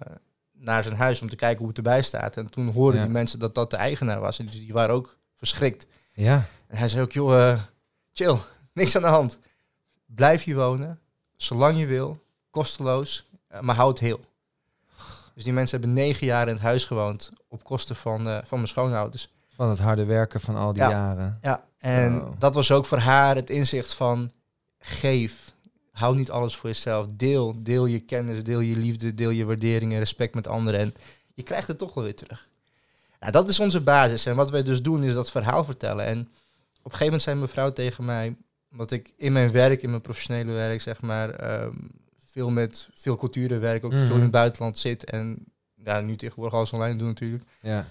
naar 0.52 0.82
zijn 0.82 0.96
huis 0.96 1.22
om 1.22 1.28
te 1.28 1.36
kijken 1.36 1.58
hoe 1.58 1.68
het 1.68 1.76
erbij 1.76 2.02
staat. 2.02 2.36
En 2.36 2.50
toen 2.50 2.72
hoorden 2.72 3.00
Ja. 3.00 3.06
die 3.06 3.14
mensen 3.14 3.38
dat 3.38 3.54
dat 3.54 3.70
de 3.70 3.76
eigenaar 3.76 4.20
was. 4.20 4.38
En 4.38 4.46
dus 4.46 4.54
die 4.58 4.72
waren 4.72 4.94
ook 4.94 5.16
verschrikt. 5.34 5.86
Ja. 6.12 6.44
En 6.66 6.76
hij 6.76 6.88
zei 6.88 7.02
ook, 7.02 7.12
joh, 7.12 7.50
eh, 7.50 7.60
chill, 8.12 8.36
niks 8.74 8.96
aan 8.96 9.02
de 9.02 9.08
hand. 9.08 9.38
Blijf 10.06 10.42
hier 10.44 10.54
wonen, 10.56 11.00
zolang 11.36 11.78
je 11.78 11.86
wil, 11.86 12.22
kosteloos, 12.50 13.28
eh, 13.48 13.60
maar 13.60 13.74
houd 13.74 13.98
heel. 13.98 14.20
Dus 15.34 15.44
die 15.44 15.52
mensen 15.52 15.78
hebben 15.80 15.96
negen 15.96 16.26
jaar 16.26 16.46
in 16.48 16.54
het 16.54 16.62
huis 16.62 16.84
gewoond 16.84 17.32
op 17.48 17.64
kosten 17.64 17.96
van, 17.96 18.22
van 18.24 18.44
mijn 18.58 18.68
schoonouders. 18.68 19.32
Van 19.54 19.68
het 19.68 19.78
harde 19.78 20.04
werken 20.04 20.40
van 20.40 20.56
al 20.56 20.72
die 20.72 20.82
Ja. 20.82 20.90
jaren. 20.90 21.38
Ja, 21.42 21.64
en 21.78 22.34
dat 22.38 22.54
was 22.54 22.70
ook 22.72 22.86
voor 22.86 22.98
haar 22.98 23.34
het 23.34 23.50
inzicht 23.50 23.94
van 23.94 24.30
geef. 24.78 25.49
Hou 26.00 26.16
niet 26.16 26.30
alles 26.30 26.56
voor 26.56 26.70
jezelf. 26.70 27.06
Deel. 27.06 27.54
Deel 27.62 27.86
je 27.86 28.00
kennis, 28.00 28.42
deel 28.42 28.60
je 28.60 28.76
liefde, 28.76 29.14
deel 29.14 29.30
je 29.30 29.44
waardering 29.44 29.92
en 29.92 29.98
respect 29.98 30.34
met 30.34 30.46
anderen. 30.48 30.80
En 30.80 30.94
je 31.34 31.42
krijgt 31.42 31.68
het 31.68 31.78
toch 31.78 31.94
wel 31.94 32.04
weer 32.04 32.14
terug. 32.14 32.48
Nou, 33.20 33.32
dat 33.32 33.48
is 33.48 33.60
onze 33.60 33.80
basis. 33.80 34.26
En 34.26 34.36
wat 34.36 34.50
wij 34.50 34.62
dus 34.62 34.82
doen 34.82 35.02
is 35.04 35.14
dat 35.14 35.30
verhaal 35.30 35.64
vertellen. 35.64 36.04
En 36.04 36.18
op 36.20 36.26
een 36.84 36.90
gegeven 36.90 37.04
moment 37.04 37.22
zei 37.22 37.36
mijn 37.36 37.48
vrouw 37.48 37.72
tegen 37.72 38.04
mij, 38.04 38.36
omdat 38.72 38.90
ik 38.90 39.12
in 39.16 39.32
mijn 39.32 39.52
werk, 39.52 39.82
in 39.82 39.90
mijn 39.90 40.02
professionele 40.02 40.52
werk, 40.52 40.80
zeg 40.80 41.00
maar, 41.02 41.30
ehm, 41.30 41.74
veel 42.32 42.50
met 42.50 42.88
veel 42.94 43.16
culturen 43.16 43.60
werk, 43.60 43.84
ook 43.84 43.92
Mhm. 43.92 44.06
veel 44.06 44.14
in 44.16 44.20
het 44.22 44.30
buitenland 44.30 44.78
zit. 44.78 45.04
En 45.04 45.44
ja, 45.74 46.00
nu 46.00 46.16
tegenwoordig 46.16 46.54
alles 46.54 46.72
online 46.72 46.98
doen 46.98 47.08
natuurlijk. 47.08 47.44
Ja. 47.60 47.86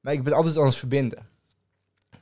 Maar 0.00 0.12
ik 0.12 0.24
ben 0.24 0.32
altijd 0.32 0.58
aan 0.58 0.66
het 0.66 0.74
verbinden. 0.76 1.28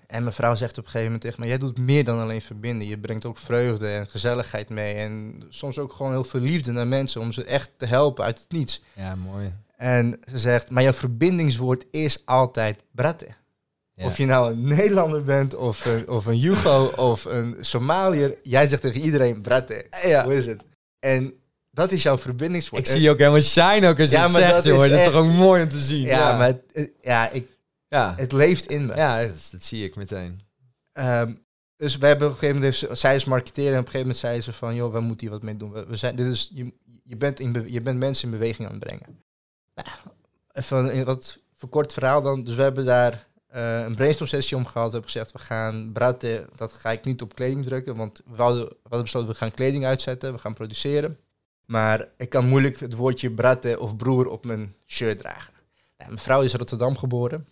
En 0.09 0.23
mijn 0.23 0.35
vrouw 0.35 0.55
zegt 0.55 0.71
op 0.79 0.85
een 0.85 0.91
gegeven 0.91 1.05
moment 1.05 1.23
tegen 1.23 1.41
mij, 1.41 1.49
jij 1.49 1.59
doet 1.59 1.79
meer 1.79 2.05
dan 2.05 2.21
alleen 2.21 2.43
verbinden. 2.43 2.89
Je 2.89 2.99
brengt 2.99 3.25
ook 3.25 3.39
vreugde 3.39 3.89
en 3.89 4.07
gezelligheid 4.07 4.69
mee. 4.69 4.95
En 4.95 5.43
soms 5.49 5.79
ook 5.79 5.93
gewoon 5.93 6.13
heel 6.13 6.25
veel 6.25 6.41
liefde 6.41 6.73
naar 6.73 6.87
mensen 6.87 7.21
om 7.21 7.33
ze 7.33 7.45
echt 7.45 7.71
te 7.77 7.87
helpen 7.87 8.25
uit 8.25 8.39
het 8.39 8.53
niets. 8.53 8.83
ja, 8.93 9.15
mooi. 9.15 9.53
En 9.77 10.21
ze 10.31 10.39
zegt, 10.39 10.71
maar 10.71 10.83
jouw 10.83 10.93
verbindingswoord 10.93 11.85
is 11.91 12.23
altijd 12.25 12.79
bratte. 12.95 13.27
Ja. 13.95 14.05
Of 14.05 14.17
je 14.17 14.27
nou 14.27 14.53
een 14.53 14.67
Nederlander 14.69 15.23
bent, 15.23 15.55
of 15.55 15.85
een, 15.85 16.09
of 16.09 16.27
een 16.27 16.39
Jugo, 16.39 16.85
of 16.97 17.25
een 17.25 17.57
Somaliër. 17.61 18.35
Jij 18.43 18.67
zegt 18.67 18.83
tegen 18.83 19.01
iedereen 19.01 19.41
bratte. 19.41 19.87
Ja. 20.05 20.25
Hoe 20.25 20.35
is 20.35 20.47
het? 20.47 20.65
En 20.99 21.33
dat 21.71 21.93
is 21.93 22.03
jouw 22.03 22.19
verbindingswoord. 22.19 22.87
Ik 22.87 22.93
zie 22.93 23.01
je 23.03 23.11
ook 23.11 23.19
helemaal 23.19 23.41
shine 23.41 23.89
ook 23.89 24.01
als 24.01 24.11
je 24.11 24.17
Ja, 24.17 24.23
het 24.23 24.33
zegt, 24.33 24.51
dat 24.55 24.65
is 24.67 24.73
Dat 24.91 24.91
is 24.91 25.05
toch 25.05 25.15
ook 25.15 25.31
mooi 25.33 25.63
om 25.63 25.69
te 25.69 25.79
zien. 25.81 26.07
ja, 26.07 26.37
maar 26.37 26.47
het- 26.73 26.91
ja, 27.01 27.31
ik, 27.31 27.49
Ja, 27.89 28.15
het 28.17 28.33
leeft 28.33 28.67
in 28.67 28.87
me. 28.87 28.95
ja 28.95 29.27
dat, 29.27 29.49
dat 29.53 29.65
zie 29.65 29.85
ik 29.85 29.97
meteen. 29.97 30.41
Ehm, 30.93 31.35
dus 31.77 31.97
we 31.97 32.07
hebben 32.07 32.27
op 32.27 32.33
een 32.33 32.39
gegeven 32.39 32.61
moment, 32.61 32.77
ze- 32.79 32.95
zij 32.95 33.15
is 33.15 33.25
marketeer 33.25 33.67
en 33.73 33.79
op 33.79 33.85
een 33.87 33.91
gegeven 33.91 34.01
moment 34.01 34.17
zei 34.19 34.41
ze 34.41 34.53
van, 34.53 34.75
joh, 34.75 34.93
we 34.93 35.01
moeten 35.01 35.21
hier 35.21 35.31
wat 35.31 35.43
mee 35.43 35.57
doen. 35.57 35.73
We, 35.73 35.87
we 35.87 35.97
zijn, 35.97 36.17
dit 36.17 36.27
is, 36.27 36.51
je, 36.55 36.73
je, 37.03 37.17
bent 37.17 37.41
in 37.41 37.65
je 37.67 37.81
bent 37.81 37.99
mensen 37.99 38.25
in 38.33 38.39
beweging 38.39 38.69
aan 38.69 38.75
het 38.75 38.85
brengen. 38.85 39.23
Nou, 39.75 39.89
even 40.53 40.97
een 40.99 41.05
wat 41.05 41.39
verkort 41.55 41.93
verhaal 41.93 42.23
dan. 42.23 42.45
Dus 42.45 42.55
we 42.55 42.63
hebben 42.63 42.85
daar 42.85 43.27
eh, 43.47 43.81
een 43.83 43.95
brainstorm 43.95 44.29
sessie 44.31 44.57
om 44.57 44.67
gehad. 44.67 44.87
We 44.87 44.93
hebben 44.93 45.11
gezegd, 45.11 45.33
we 45.33 45.39
gaan 45.39 45.93
braten, 45.93 46.49
dat 46.57 46.73
ga 46.73 46.91
ik 46.91 47.05
niet 47.05 47.23
op 47.23 47.35
kleding 47.35 47.65
drukken, 47.65 47.97
want 47.97 48.23
we 48.27 48.43
hadden, 48.43 48.65
we 48.69 48.77
hadden 48.83 49.03
besloten, 49.03 49.29
we 49.31 49.35
gaan 49.37 49.51
kleding 49.53 49.85
uitzetten, 49.85 50.33
we 50.33 50.39
gaan 50.39 50.55
produceren. 50.55 51.19
Maar 51.65 52.09
ik 52.17 52.29
kan 52.29 52.47
moeilijk 52.49 52.81
het 52.81 52.95
woordje 52.95 53.31
bratte 53.31 53.79
of 53.81 53.97
broer 53.97 54.27
op 54.29 54.45
mijn 54.45 54.75
shirt 54.87 55.19
dragen. 55.19 55.53
Nou, 55.97 56.11
mijn 56.11 56.23
vrouw 56.23 56.43
is 56.43 56.53
in 56.53 56.59
Rotterdam 56.59 56.97
geboren, 56.97 57.47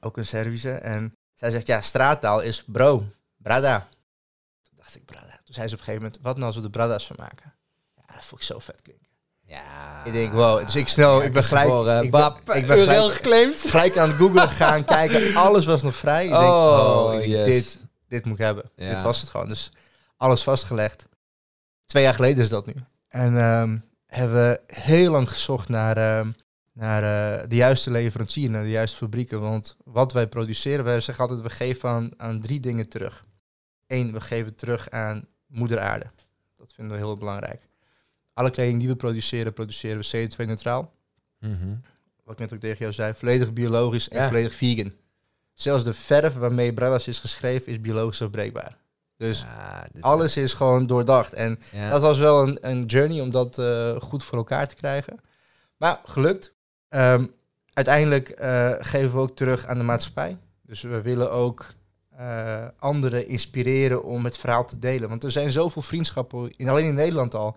ook 0.00 0.16
een 0.16 0.26
Servische. 0.26 0.72
En 0.72 1.14
zij 1.34 1.50
zegt, 1.50 1.66
ja, 1.66 1.80
straattaal 1.80 2.40
is 2.40 2.64
bro, 2.66 3.04
brada. 3.36 3.88
Toen 4.62 4.76
dacht 4.76 4.96
ik, 4.96 5.04
brada. 5.04 5.40
Toen 5.44 5.54
zei 5.54 5.68
ze 5.68 5.74
op 5.74 5.80
een 5.80 5.86
gegeven 5.86 6.02
moment, 6.02 6.22
wat 6.22 6.34
nou 6.34 6.46
als 6.46 6.56
we 6.56 6.62
de 6.62 6.70
brada's 6.70 7.06
van 7.06 7.16
maken? 7.18 7.54
Ja, 7.96 8.14
dat 8.14 8.24
vond 8.24 8.40
ik 8.40 8.46
zo 8.46 8.58
vet 8.58 8.82
klinken. 8.82 9.08
Ja. 9.50 10.04
Ik 10.04 10.12
denk, 10.12 10.32
wow. 10.32 10.66
Dus 10.66 10.76
ik 10.76 10.88
snel, 10.88 11.22
ik 11.22 11.32
ben 11.32 11.44
gelijk, 11.44 12.04
ik 12.04 12.10
ben, 12.10 12.34
ik 12.56 12.66
ben 12.66 12.78
gelijk, 12.78 13.12
geclaimd. 13.12 13.60
gelijk 13.60 13.96
aan 13.98 14.08
het 14.08 14.18
googlen 14.18 14.48
gaan, 14.48 14.84
kijken. 14.96 15.36
Alles 15.36 15.66
was 15.66 15.82
nog 15.82 15.96
vrij. 15.96 16.24
Ik 16.24 16.30
denk, 16.30 16.42
Oh, 16.42 17.10
oh, 17.14 17.24
yes. 17.24 17.44
dit, 17.44 17.78
dit 18.08 18.24
moet 18.24 18.38
ik 18.38 18.44
hebben. 18.44 18.70
Ja. 18.76 18.88
Dit 18.92 19.02
was 19.02 19.20
het 19.20 19.30
gewoon. 19.30 19.48
Dus 19.48 19.72
alles 20.16 20.42
vastgelegd. 20.42 21.06
Twee 21.86 22.02
jaar 22.02 22.14
geleden 22.14 22.42
is 22.42 22.48
dat 22.48 22.66
nu. 22.66 22.74
En 23.08 23.38
ehm, 23.38 23.78
hebben 24.06 24.36
we 24.36 24.60
heel 24.66 25.10
lang 25.10 25.30
gezocht 25.30 25.68
naar, 25.68 25.96
ehm, 25.96 26.30
naar 26.80 27.02
eh, 27.42 27.48
de 27.48 27.56
juiste 27.56 27.90
leverancier, 27.90 28.50
naar 28.50 28.62
de 28.62 28.70
juiste 28.70 28.96
fabrieken. 28.96 29.40
Want 29.40 29.76
wat 29.84 30.12
wij 30.12 30.26
produceren, 30.28 30.84
wij 30.84 31.00
zeggen 31.00 31.24
altijd, 31.28 31.42
we 31.42 31.50
geven 31.54 31.88
aan, 31.88 32.10
aan 32.16 32.40
drie 32.40 32.60
dingen 32.60 32.88
terug. 32.88 33.24
Eén, 33.86 34.12
we 34.12 34.20
geven 34.20 34.54
terug 34.54 34.90
aan 34.90 35.24
moeder 35.46 35.80
aarde. 35.80 36.06
Dat 36.56 36.72
vinden 36.72 36.92
we 36.92 36.98
heel 36.98 37.16
belangrijk. 37.16 37.68
Alle 38.32 38.50
kleding 38.50 38.78
die 38.78 38.88
we 38.88 38.96
produceren, 38.96 39.52
produceren 39.52 39.98
we 40.10 40.28
CO2-neutraal. 40.28 40.92
Mhm. 41.38 41.74
Wat 42.24 42.32
ik 42.34 42.38
net 42.38 42.52
ook 42.52 42.60
tegen 42.60 42.78
jou 42.78 42.92
zei, 42.92 43.14
volledig 43.14 43.52
biologisch 43.52 44.08
en 44.08 44.18
Ja. 44.20 44.26
volledig 44.28 44.54
vegan. 44.54 44.92
Zelfs 45.54 45.84
de 45.84 45.94
verf 45.94 46.34
waarmee 46.34 46.72
Brellas 46.72 47.08
is 47.08 47.18
geschreven 47.18 47.66
is 47.72 47.80
biologisch 47.80 48.22
afbreekbaar. 48.22 48.76
Dus 49.16 49.40
Ja, 49.40 49.86
alles 50.00 50.36
is 50.36 50.52
gewoon 50.54 50.86
doordacht. 50.86 51.32
En 51.32 51.58
Ja. 51.72 51.90
dat 51.90 52.02
was 52.02 52.18
wel 52.18 52.42
een, 52.48 52.58
een 52.68 52.84
journey 52.84 53.20
om 53.20 53.30
dat 53.30 53.58
eh, 53.58 53.96
goed 54.00 54.24
voor 54.24 54.38
elkaar 54.38 54.68
te 54.68 54.74
krijgen. 54.74 55.20
Maar 55.76 56.00
gelukt. 56.04 56.54
Ehm, 56.90 57.26
uiteindelijk 57.72 58.28
eh, 58.28 58.72
geven 58.78 59.12
we 59.12 59.18
ook 59.18 59.36
terug 59.36 59.66
aan 59.66 59.78
de 59.78 59.84
maatschappij. 59.84 60.36
Dus 60.62 60.82
we 60.82 61.02
willen 61.02 61.30
ook 61.32 61.66
eh, 62.16 62.66
anderen 62.78 63.26
inspireren 63.26 64.04
om 64.04 64.24
het 64.24 64.38
verhaal 64.38 64.64
te 64.66 64.78
delen. 64.78 65.08
Want 65.08 65.24
er 65.24 65.30
zijn 65.30 65.50
zoveel 65.50 65.82
vriendschappen, 65.82 66.52
in, 66.56 66.68
alleen 66.68 66.86
in 66.86 66.94
Nederland 66.94 67.34
al, 67.34 67.56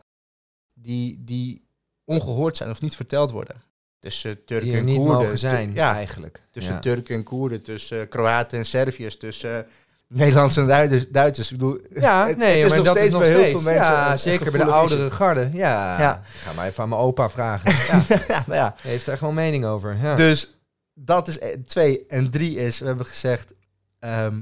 die, 0.73 1.23
die 1.23 1.65
ongehoord 2.05 2.57
zijn 2.57 2.69
of 2.69 2.81
niet 2.81 2.95
verteld 2.95 3.31
worden. 3.31 3.61
Tussen 3.99 4.45
Turken 4.45 4.65
die 4.65 4.73
er 4.73 4.79
en 4.79 4.85
niet 4.85 4.97
Koerden. 4.97 5.29
tu- 5.29 5.37
zijn, 5.37 5.73
ja, 5.73 5.93
eigenlijk. 5.93 6.41
tussen 6.51 6.73
Ja. 6.73 6.79
Turken 6.79 7.15
en 7.15 7.23
Koerden, 7.23 7.61
tussen 7.63 8.07
Kroaten 8.09 8.57
en 8.57 8.65
Serviërs, 8.65 9.17
tussen 9.17 9.67
Nederlanders 10.07 10.57
en 10.57 10.67
Duitsers. 10.67 11.09
Duitsers. 11.09 11.51
Ik 11.51 11.57
bedoel, 11.57 11.79
Ja, 11.93 12.27
het- 12.27 12.37
nee, 12.37 12.47
het 12.57 12.57
is 12.57 12.67
maar 12.67 12.77
nog 12.77 12.85
dat 12.87 12.95
steeds 12.95 13.07
is 13.07 13.13
nog 13.13 13.21
bij 13.21 13.31
heel 13.31 13.39
steeds. 13.41 13.61
veel 13.61 13.71
mensen 13.71 13.91
ja, 13.93 14.17
zeker 14.17 14.51
bij 14.51 14.65
de 14.65 14.71
oudere 14.71 15.11
garde. 15.11 15.49
Ja. 15.53 16.21
Ga 16.23 16.53
maar 16.53 16.65
even 16.67 16.83
aan 16.83 16.89
mijn 16.89 17.01
opa 17.01 17.29
vragen. 17.29 17.71
Ja, 17.93 18.03
ja, 18.27 18.43
nou 18.47 18.53
ja. 18.59 18.75
heeft 18.81 19.07
er 19.07 19.17
gewoon 19.17 19.33
mening 19.33 19.65
over. 19.65 19.97
Ja. 19.97 20.15
Dus 20.15 20.57
dat 20.93 21.27
is 21.27 21.39
eh, 21.39 21.57
twee. 21.65 22.05
En 22.07 22.29
drie 22.29 22.55
is, 22.55 22.79
we 22.79 22.85
hebben 22.85 23.05
gezegd, 23.05 23.53
ehm, 23.99 24.41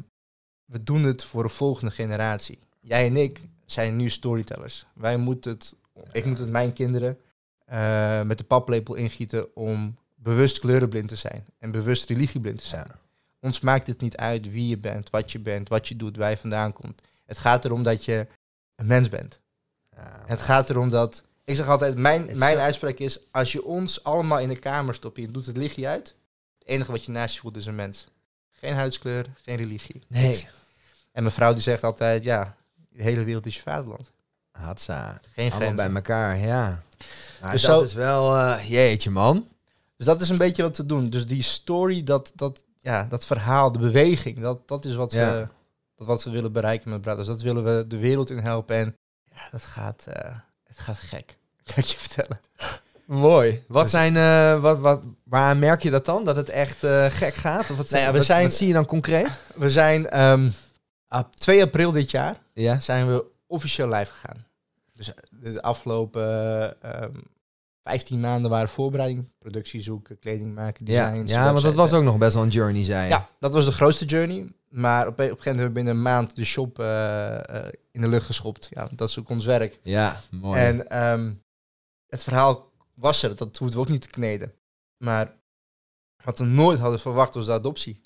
we 0.65 0.83
doen 0.83 1.03
het 1.03 1.23
voor 1.23 1.43
de 1.43 1.49
volgende 1.49 1.91
generatie. 1.93 2.59
Jij 2.81 3.05
en 3.05 3.17
ik 3.17 3.41
zijn 3.65 3.95
nu 3.95 4.09
storytellers. 4.09 4.85
Wij 4.93 5.17
moeten 5.17 5.51
het, 5.51 5.73
ik 6.11 6.25
moet 6.25 6.37
het 6.37 6.49
mijn 6.49 6.73
kinderen 6.73 7.17
eh, 7.65 8.21
met 8.21 8.37
de 8.37 8.43
paplepel 8.43 8.95
ingieten 8.95 9.55
om 9.55 9.97
bewust 10.15 10.59
kleurenblind 10.59 11.07
te 11.07 11.15
zijn 11.15 11.45
en 11.59 11.71
bewust 11.71 12.09
religieblind 12.09 12.57
te 12.57 12.65
zijn. 12.65 12.87
Ons 13.41 13.59
maakt 13.59 13.87
het 13.87 14.01
niet 14.01 14.17
uit 14.17 14.51
wie 14.51 14.67
je 14.67 14.77
bent, 14.77 15.09
wat 15.09 15.31
je 15.31 15.39
bent, 15.39 15.69
wat 15.69 15.87
je 15.87 15.95
doet, 15.95 16.17
waar 16.17 16.29
je 16.29 16.37
vandaan 16.37 16.73
komt. 16.73 17.01
Het 17.25 17.37
gaat 17.37 17.65
erom 17.65 17.83
dat 17.83 18.05
je 18.05 18.27
een 18.75 18.85
mens 18.85 19.09
bent. 19.09 19.39
Ja, 19.95 20.23
Het 20.25 20.41
gaat 20.41 20.69
erom 20.69 20.89
dat. 20.89 21.23
Ik 21.43 21.55
zeg 21.55 21.67
altijd, 21.67 21.95
mijn, 21.95 22.25
mijn 22.37 22.55
zo- 22.57 22.63
uitspraak 22.63 22.97
is: 22.97 23.19
als 23.31 23.51
je 23.51 23.63
ons 23.63 24.03
allemaal 24.03 24.39
in 24.39 24.47
de 24.49 24.55
kamer 24.59 24.93
stopt 24.95 25.17
en 25.17 25.31
doet 25.31 25.45
het 25.45 25.57
lichtje 25.57 25.87
uit, 25.87 26.15
het 26.59 26.67
enige 26.67 26.91
wat 26.91 27.03
je 27.05 27.11
naast 27.11 27.33
je 27.35 27.41
voelt 27.41 27.55
is 27.57 27.65
een 27.65 27.75
mens. 27.75 28.05
Geen 28.51 28.75
huidskleur, 28.75 29.25
geen 29.43 29.55
religie. 29.57 30.03
Nee. 30.07 30.47
En 31.11 31.23
mijn 31.23 31.35
vrouw 31.35 31.53
die 31.53 31.61
zegt 31.61 31.83
altijd: 31.83 32.23
ja, 32.23 32.55
de 32.89 33.03
hele 33.03 33.23
wereld 33.23 33.45
is 33.45 33.55
je 33.55 33.61
vaderland. 33.61 34.11
Hatsa. 34.51 35.19
Geen 35.33 35.51
Allemaal 35.51 35.73
bij 35.73 35.91
elkaar, 35.93 36.37
ja. 36.37 36.83
Maar 37.41 37.51
Dus 37.51 37.61
dat 37.61 37.79
zo- 37.79 37.85
is 37.85 37.93
wel... 37.93 38.35
eh, 38.37 38.69
jeetje, 38.69 39.09
man. 39.09 39.47
Dus 39.97 40.05
dat 40.05 40.21
is 40.21 40.29
een 40.29 40.37
beetje 40.37 40.61
wat 40.63 40.77
we 40.77 40.85
doen. 40.85 41.09
Dus 41.09 41.25
die 41.25 41.41
story, 41.41 42.03
dat, 42.03 42.31
dat, 42.35 42.63
ja, 42.81 43.03
dat 43.09 43.25
verhaal, 43.25 43.71
de 43.71 43.79
beweging, 43.79 44.39
dat, 44.41 44.61
dat 44.67 44.85
is 44.85 44.95
wat, 44.95 45.11
Ja. 45.11 45.31
we, 45.33 45.47
dat 45.95 46.07
wat 46.07 46.23
we 46.23 46.29
willen 46.29 46.51
bereiken 46.51 46.89
met 46.89 47.01
Brothers. 47.01 47.27
Dat 47.27 47.41
willen 47.41 47.63
we 47.63 47.87
de 47.87 47.97
wereld 47.97 48.29
in 48.29 48.37
helpen. 48.39 48.75
En 48.75 48.95
ja, 49.23 49.47
dat 49.51 49.63
gaat, 49.63 50.05
eh, 50.07 50.35
het 50.63 50.79
gaat 50.79 50.99
gek. 50.99 51.37
Kan 51.73 51.77
ik 51.77 51.85
je 51.85 51.97
vertellen. 51.97 52.39
Mooi. 53.05 53.63
Wat 53.67 53.81
Dus- 53.81 53.91
zijn... 53.91 54.17
eh, 54.17 54.61
wat, 54.61 54.79
wat, 54.79 55.01
waar 55.23 55.57
merk 55.57 55.83
je 55.83 55.89
dat 55.89 56.05
dan? 56.05 56.25
Dat 56.25 56.35
het 56.35 56.49
echt 56.49 56.83
eh, 56.83 57.05
gek 57.05 57.33
gaat? 57.33 57.69
Of 57.69 57.77
wat, 57.77 57.89
Nou 57.89 58.03
ja, 58.03 58.11
we 58.11 58.17
wat, 58.17 58.25
zijn- 58.25 58.43
wat 58.43 58.53
zie 58.53 58.67
je 58.67 58.73
dan 58.73 58.85
concreet? 58.85 59.39
We 59.55 59.69
zijn 59.69 60.09
ehm, 60.09 60.49
op 61.09 61.35
2 61.35 61.61
april 61.63 61.91
dit 61.91 62.11
jaar 62.11 62.37
Ja. 62.53 62.79
zijn 62.79 63.07
we 63.07 63.25
officieel 63.47 63.89
live 63.89 64.11
gegaan. 64.11 64.45
Dus 64.93 65.11
de 65.29 65.61
afgelopen 65.61 66.21
ehm 66.81 67.11
15 67.83 68.19
maanden 68.19 68.51
waren 68.51 68.69
voorbereiding, 68.69 69.31
productie 69.37 69.81
zoeken, 69.81 70.19
kleding 70.19 70.53
maken, 70.55 70.85
Ja, 70.85 71.09
designs. 71.09 71.31
ja 71.31 71.51
want 71.51 71.61
dat 71.63 71.73
was 71.73 71.93
ook 71.93 72.03
nog 72.03 72.17
best 72.17 72.33
wel 72.33 72.43
een 72.43 72.49
journey, 72.49 72.83
zei 72.83 73.03
je. 73.03 73.09
Ja, 73.09 73.29
dat 73.39 73.53
was 73.53 73.65
de 73.65 73.71
grootste 73.71 74.05
journey. 74.05 74.45
Maar 74.69 75.07
op 75.07 75.19
een, 75.19 75.25
op 75.31 75.37
een 75.37 75.37
gegeven 75.37 75.37
moment 75.37 75.45
hebben 75.45 75.65
we 75.67 75.73
binnen 75.73 75.93
een 75.95 76.01
maand 76.01 76.35
de 76.35 76.45
shop 76.45 76.79
eh, 76.79 77.65
eh, 77.65 77.73
in 77.91 78.01
de 78.01 78.07
lucht 78.09 78.25
geschopt. 78.25 78.67
Ja, 78.69 78.89
dat 78.95 79.09
is 79.09 79.19
ook 79.19 79.29
ons 79.29 79.45
werk. 79.45 79.79
Ja, 79.83 80.19
mooi. 80.29 80.59
En 80.61 80.89
ehm, 80.89 81.31
het 82.07 82.23
verhaal 82.23 82.71
was 82.93 83.23
er, 83.23 83.35
dat 83.35 83.57
hoefden 83.57 83.77
we 83.79 83.83
ook 83.85 83.91
niet 83.91 84.01
te 84.01 84.09
kneden. 84.09 84.53
Maar 84.97 85.33
wat 86.23 86.39
we 86.39 86.45
nooit 86.45 86.79
hadden 86.79 86.99
verwacht 86.99 87.33
was 87.33 87.45
de 87.45 87.51
adoptie. 87.51 88.01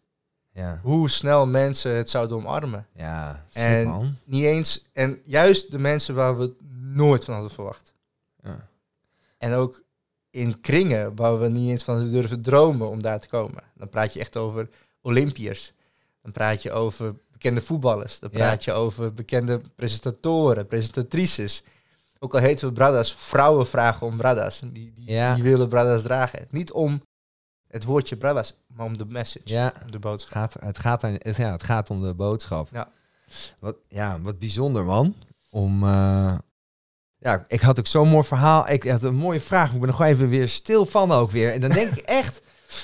ja, 0.51 0.79
Hoe 0.83 1.09
snel 1.09 1.47
mensen 1.47 1.95
het 1.95 2.09
zouden 2.09 2.37
omarmen. 2.37 2.87
ja 2.95 3.45
En-. 3.53 4.17
Niet 4.23 4.43
eens, 4.43 4.89
en 4.93 5.21
juist 5.25 5.71
de 5.71 5.79
mensen 5.79 6.15
waar 6.15 6.37
we 6.37 6.41
het 6.43 6.61
nooit 6.79 7.25
van 7.25 7.33
hadden 7.33 7.51
verwacht. 7.51 7.93
En 9.45 9.53
ook 9.53 9.83
in 10.29 10.61
kringen 10.61 11.15
waar 11.15 11.39
we 11.39 11.47
niet 11.47 11.69
eens 11.69 11.83
van 11.83 12.11
durven 12.11 12.41
dromen 12.41 12.89
om 12.89 13.01
daar 13.01 13.19
te 13.19 13.27
komen. 13.27 13.63
Dan 13.75 13.89
praat 13.89 14.13
je 14.13 14.19
echt 14.19 14.37
over 14.37 14.69
Olympiërs. 15.01 15.73
Dan 16.21 16.31
praat 16.31 16.61
je 16.61 16.71
over 16.71 17.15
bekende 17.31 17.61
voetballers. 17.61 18.19
Dan 18.19 18.29
praat 18.29 18.63
je 18.63 18.71
over 18.71 19.13
bekende 19.13 19.61
presentatoren, 19.75 20.65
presentatrices. 20.65 21.63
Ook 22.19 22.33
al 22.33 22.39
heten 22.39 22.67
we 22.67 22.73
Bradas, 22.73 23.13
vrouwen 23.15 23.67
vragen 23.67 24.07
om 24.07 24.17
Bradas. 24.17 24.59
Die, 24.59 24.71
die, 24.95 25.11
Ja. 25.11 25.33
die 25.33 25.43
willen 25.43 25.69
Bradas 25.69 26.01
dragen. 26.01 26.47
Niet 26.49 26.71
om 26.71 27.01
het 27.67 27.83
woordje 27.83 28.17
Bradas, 28.17 28.53
maar 28.67 28.85
om 28.85 28.97
de 28.97 29.05
message, 29.05 29.43
Ja. 29.53 29.73
om 29.83 29.91
de 29.91 29.99
boodschap. 29.99 30.31
Gaat, 30.33 30.53
het, 30.59 30.77
gaat, 30.77 31.01
het, 31.01 31.35
ja, 31.35 31.51
het 31.51 31.63
gaat 31.63 31.89
om 31.89 32.01
de 32.01 32.13
boodschap. 32.13 32.69
Ja. 32.71 32.91
Wat, 33.59 33.75
ja, 33.87 34.19
wat 34.21 34.39
bijzonder, 34.39 34.85
man. 34.85 35.15
Om... 35.49 35.83
eh, 35.83 36.37
ja, 37.25 37.43
ik 37.47 37.61
had 37.61 37.79
ook 37.79 37.87
zo'n 37.87 38.07
mooi 38.09 38.25
verhaal. 38.25 38.69
Ik 38.69 38.83
had 38.83 39.03
een 39.03 39.15
mooie 39.15 39.39
vraag. 39.39 39.73
Ik 39.73 39.79
ben 39.79 39.93
gewoon 39.93 40.11
even 40.11 40.29
weer 40.29 40.49
stil 40.49 40.85
van 40.85 41.11
ook 41.11 41.31
weer. 41.31 41.53
En 41.53 41.61
dan 41.61 41.69
denk 41.69 41.91
ik 41.91 41.99
echt... 42.21 42.41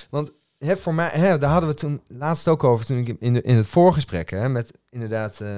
Want 0.10 0.32
hè, 0.58 0.78
voor 0.78 0.94
mij, 0.94 1.10
hè, 1.14 1.38
daar 1.38 1.50
hadden 1.52 1.70
we 1.70 1.76
toen 1.76 2.02
laatst 2.08 2.48
ook 2.48 2.64
over 2.64 2.86
toen 2.86 2.98
ik 2.98 3.16
in, 3.20 3.34
de, 3.34 3.42
in 3.42 3.58
het 3.58 3.68
voorgesprek 3.68 4.30
hè, 4.30 4.50
met 4.50 4.72
inderdaad. 4.90 5.40
eh, 5.40 5.50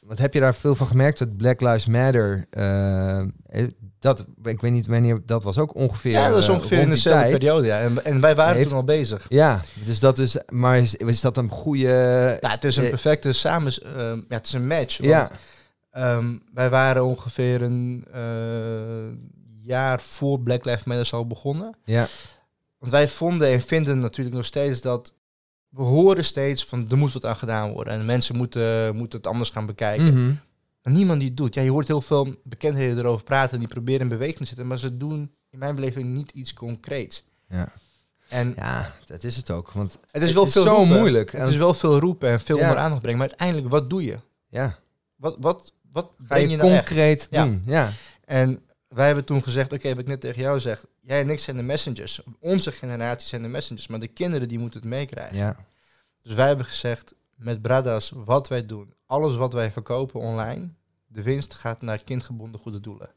wat 0.00 0.18
heb 0.18 0.34
je 0.34 0.40
daar 0.40 0.54
veel 0.54 0.74
van 0.74 0.86
gemerkt? 0.86 1.18
Dat 1.18 1.36
Black 1.36 1.60
Lives 1.60 1.86
Matter. 1.86 2.46
eh, 2.50 3.22
dat 3.98 4.26
ik 4.42 4.60
weet 4.60 4.72
niet 4.72 4.86
wanneer 4.86 5.20
dat 5.26 5.42
was 5.42 5.58
ook 5.58 5.74
ongeveer. 5.74 6.10
Ja, 6.10 6.28
dat 6.28 6.38
is 6.38 6.48
eh, 6.48 6.54
ongeveer 6.54 6.76
rond 6.76 6.88
in 6.88 6.94
dezelfde 6.94 7.30
periode. 7.30 7.66
Ja. 7.66 7.78
En, 7.80 8.04
en 8.04 8.20
wij 8.20 8.34
waren 8.34 8.56
Heeft- 8.56 8.68
toen 8.68 8.78
al 8.78 8.84
bezig. 8.84 9.26
Ja, 9.28 9.60
dus 9.84 10.00
dat 10.00 10.18
is. 10.18 10.36
Maar 10.48 10.78
is, 10.78 10.94
is 10.94 11.20
dat 11.20 11.36
een 11.36 11.50
goede? 11.50 11.88
Ja, 12.40 12.50
het 12.50 12.64
is 12.64 12.76
een 12.76 12.88
perfecte 12.88 13.32
samen... 13.32 13.72
ja, 14.28 14.36
het 14.36 14.46
is 14.46 14.52
een 14.52 14.66
match. 14.66 14.98
Want, 14.98 15.10
ja, 15.10 15.30
ehm, 15.96 16.36
wij 16.54 16.70
waren 16.70 17.04
ongeveer 17.04 17.62
een 17.62 18.04
eh, 18.12 19.16
jaar 19.62 20.00
voor 20.00 20.40
Black 20.40 20.64
Lives 20.64 20.84
Matter 20.84 21.14
al 21.14 21.26
begonnen. 21.26 21.74
ja, 21.84 22.06
Want 22.78 22.92
wij 22.92 23.08
vonden 23.08 23.48
en 23.48 23.60
vinden 23.60 23.98
natuurlijk 23.98 24.36
nog 24.36 24.44
steeds 24.44 24.80
dat... 24.80 25.14
We 25.68 25.82
horen 25.82 26.24
steeds 26.24 26.64
van 26.64 26.86
er 26.90 26.96
moet 26.96 27.12
wat 27.12 27.24
aan 27.24 27.36
gedaan 27.36 27.72
worden. 27.72 27.92
En 27.92 28.04
mensen 28.04 28.36
moeten, 28.36 28.96
moeten 28.96 29.18
het 29.18 29.26
anders 29.26 29.50
gaan 29.50 29.66
bekijken. 29.66 30.04
Mhm. 30.14 30.34
Maar 30.82 30.92
niemand 30.92 31.18
die 31.18 31.28
het 31.28 31.36
doet. 31.36 31.54
Ja, 31.54 31.62
je 31.62 31.70
hoort 31.70 31.86
heel 31.86 32.00
veel 32.00 32.34
bekendheden 32.44 32.98
erover 32.98 33.24
praten. 33.24 33.52
En 33.52 33.58
die 33.58 33.68
proberen 33.68 34.00
in 34.00 34.08
beweging 34.08 34.38
te 34.38 34.44
zetten. 34.46 34.66
Maar 34.66 34.78
ze 34.78 34.96
doen 34.96 35.32
in 35.50 35.58
mijn 35.58 35.74
beleving 35.74 36.14
niet 36.14 36.30
iets 36.30 36.52
concreets. 36.54 37.24
ja. 37.48 37.72
En 38.28 38.52
ja, 38.56 38.94
dat 39.06 39.24
is 39.24 39.36
het 39.36 39.50
ook. 39.50 39.70
Want 39.72 39.98
het 40.10 40.22
is 40.22 40.32
wel 40.32 40.46
veel 40.46 40.62
zo 40.62 40.74
roepen. 40.74 40.98
moeilijk. 40.98 41.32
Het 41.32 41.48
is 41.48 41.56
wel 41.56 41.74
veel 41.74 41.98
roepen 41.98 42.28
en 42.30 42.40
veel 42.40 42.56
Ja. 42.56 42.62
onder 42.62 42.78
aandacht 42.78 43.02
brengen. 43.02 43.18
Maar 43.18 43.28
uiteindelijk, 43.28 43.68
wat 43.68 43.90
doe 43.90 44.04
je? 44.04 44.18
ja, 44.48 44.78
Wat, 45.16 45.36
wat, 45.40 45.72
wat 45.96 46.12
ga 46.28 46.36
je, 46.36 46.48
je 46.48 46.56
nou 46.56 46.70
echt? 46.70 46.86
concreet 46.86 47.26
Ja. 47.30 47.44
doen? 47.44 47.62
Ja, 47.66 47.92
En 48.24 48.62
wij 48.88 49.06
hebben 49.06 49.24
toen 49.24 49.42
gezegd, 49.42 49.72
oké, 49.72 49.88
wat 49.88 49.98
ik 49.98 50.06
net 50.06 50.20
tegen 50.20 50.42
jou 50.42 50.60
zeg, 50.60 50.84
jij 51.00 51.20
en 51.20 51.30
ik 51.30 51.38
zijn 51.38 51.56
de 51.56 51.62
messengers. 51.62 52.20
Onze 52.40 52.72
generatie 52.72 53.28
zijn 53.28 53.42
de 53.42 53.48
messengers, 53.48 53.86
maar 53.86 54.00
de 54.00 54.08
kinderen 54.08 54.48
die 54.48 54.58
moeten 54.58 54.80
het 54.80 54.88
meekrijgen. 54.88 55.36
ja, 55.36 55.56
Dus 56.22 56.34
wij 56.34 56.46
hebben 56.46 56.66
gezegd, 56.66 57.14
met 57.36 57.62
Bradas, 57.62 58.12
wat 58.14 58.48
wij 58.48 58.66
doen, 58.66 58.94
alles 59.06 59.36
wat 59.36 59.52
wij 59.52 59.70
verkopen 59.70 60.20
online, 60.20 60.68
de 61.06 61.22
winst 61.22 61.54
gaat 61.54 61.82
naar 61.82 62.02
kindgebonden 62.04 62.60
goede 62.60 62.80
doelen. 62.80 63.10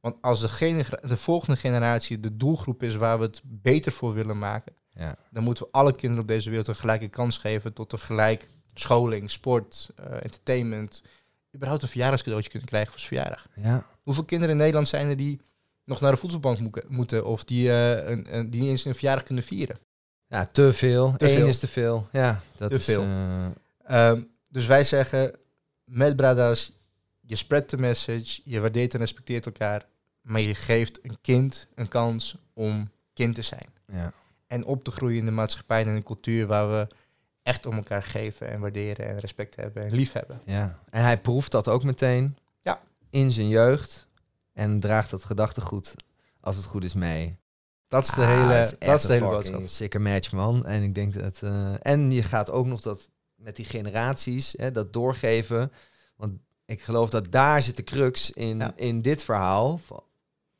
Want 0.00 0.16
als 0.20 0.40
de, 0.40 0.84
de 1.02 1.16
volgende 1.16 1.56
generatie 1.56 2.20
de 2.20 2.36
doelgroep 2.36 2.82
is 2.82 2.96
waar 2.96 3.18
we 3.18 3.24
het 3.24 3.40
beter 3.44 3.92
voor 3.92 4.14
willen 4.14 4.38
maken, 4.38 4.72
ja, 4.90 5.16
dan 5.30 5.42
moeten 5.42 5.64
we 5.64 5.70
alle 5.72 5.92
kinderen 5.92 6.22
op 6.22 6.28
deze 6.28 6.48
wereld 6.48 6.68
een 6.68 6.76
gelijke 6.76 7.08
kans 7.08 7.38
geven 7.38 7.72
tot 7.72 7.92
een 7.92 7.98
gelijk 7.98 8.48
scholing, 8.74 9.30
sport, 9.30 9.90
eh, 9.96 10.12
entertainment, 10.12 11.02
überhaupt 11.54 11.82
een 11.82 11.88
verjaardagscadeautje 11.88 12.50
kunnen 12.50 12.68
krijgen 12.68 12.90
voor 12.90 13.00
zijn 13.00 13.12
verjaardag. 13.12 13.46
ja. 13.54 13.86
Hoeveel 14.02 14.24
kinderen 14.24 14.54
in 14.54 14.60
Nederland 14.60 14.88
zijn 14.88 15.08
er 15.08 15.16
die 15.16 15.40
nog 15.84 16.00
naar 16.00 16.10
de 16.10 16.16
voedselbank 16.16 16.88
moeten 16.88 17.24
of 17.26 17.44
die, 17.44 17.70
eh, 17.70 18.10
een, 18.10 18.36
een, 18.36 18.50
die 18.50 18.60
niet 18.60 18.70
eens 18.70 18.84
een 18.84 18.94
verjaardag 18.94 19.24
kunnen 19.24 19.44
vieren? 19.44 19.76
Ja, 20.26 20.46
te 20.46 20.72
veel. 20.72 21.14
Te 21.16 21.30
Eén 21.30 21.36
veel. 21.36 21.46
is 21.46 21.58
te 21.58 21.66
veel. 21.68 22.08
Ja, 22.12 22.40
dat 22.56 22.70
Te 22.70 22.76
is... 22.76 22.84
veel. 22.84 23.02
eh, 23.02 23.46
Ehm, 23.84 24.22
dus 24.50 24.66
wij 24.66 24.84
zeggen 24.84 25.34
met 25.84 26.16
Bradas, 26.16 26.72
je 27.20 27.36
spreadt 27.36 27.70
de 27.70 27.78
message, 27.78 28.40
je 28.44 28.60
waardeert 28.60 28.92
en 28.94 29.00
respecteert 29.00 29.46
elkaar, 29.46 29.86
maar 30.20 30.40
je 30.40 30.54
geeft 30.54 30.98
een 31.02 31.18
kind 31.20 31.66
een 31.74 31.88
kans 31.88 32.36
om 32.54 32.90
kind 33.12 33.34
te 33.34 33.42
zijn. 33.42 33.66
ja. 33.92 34.12
En 34.46 34.64
op 34.64 34.84
te 34.84 34.90
groeien 34.90 35.18
in 35.18 35.24
de 35.24 35.30
maatschappij 35.30 35.80
en 35.82 35.88
in 35.88 35.94
een 35.94 36.02
cultuur 36.02 36.46
waar 36.46 36.70
we 36.70 36.86
echt 37.44 37.66
om 37.66 37.72
elkaar 37.76 38.02
geven 38.02 38.48
en 38.48 38.60
waarderen 38.60 39.06
en 39.08 39.18
respect 39.18 39.56
hebben 39.56 39.82
en 39.84 39.94
lief 39.94 40.12
hebben. 40.12 40.40
Ja, 40.44 40.78
en 40.90 41.02
hij 41.02 41.18
proeft 41.20 41.50
dat 41.50 41.68
ook 41.68 41.82
meteen 41.84 42.36
Ja. 42.60 42.80
in 43.10 43.30
zijn 43.32 43.48
jeugd 43.48 44.06
en 44.52 44.80
draagt 44.80 45.10
dat 45.10 45.24
gedachtegoed, 45.24 45.94
als 46.40 46.56
het 46.56 46.64
goed 46.64 46.84
is, 46.84 46.94
mee. 46.94 47.36
Dat 47.88 48.04
is 48.04 48.10
de 48.10 48.20
Ah, 48.20 48.28
hele, 48.28 48.76
dat 48.78 49.00
is 49.00 49.06
de 49.06 49.12
hele 49.12 49.24
boodschap. 49.26 49.62
Sicker 49.68 50.00
match, 50.00 50.32
man. 50.32 50.64
En 50.66 50.82
ik 50.82 50.94
denk 50.94 51.14
dat... 51.14 51.42
eh, 51.42 51.74
en 51.86 52.10
je 52.12 52.22
gaat 52.22 52.50
ook 52.50 52.66
nog 52.66 52.80
dat 52.80 53.10
met 53.34 53.56
die 53.56 53.64
generaties, 53.64 54.54
hè, 54.56 54.70
dat 54.72 54.92
doorgeven. 54.92 55.72
Want 56.16 56.38
ik 56.64 56.82
geloof 56.82 57.10
dat 57.10 57.32
daar 57.32 57.62
zit 57.62 57.76
de 57.76 57.84
crux 57.84 58.30
in, 58.30 58.58
Ja. 58.58 58.72
in 58.76 59.02
dit 59.02 59.24
verhaal. 59.24 59.80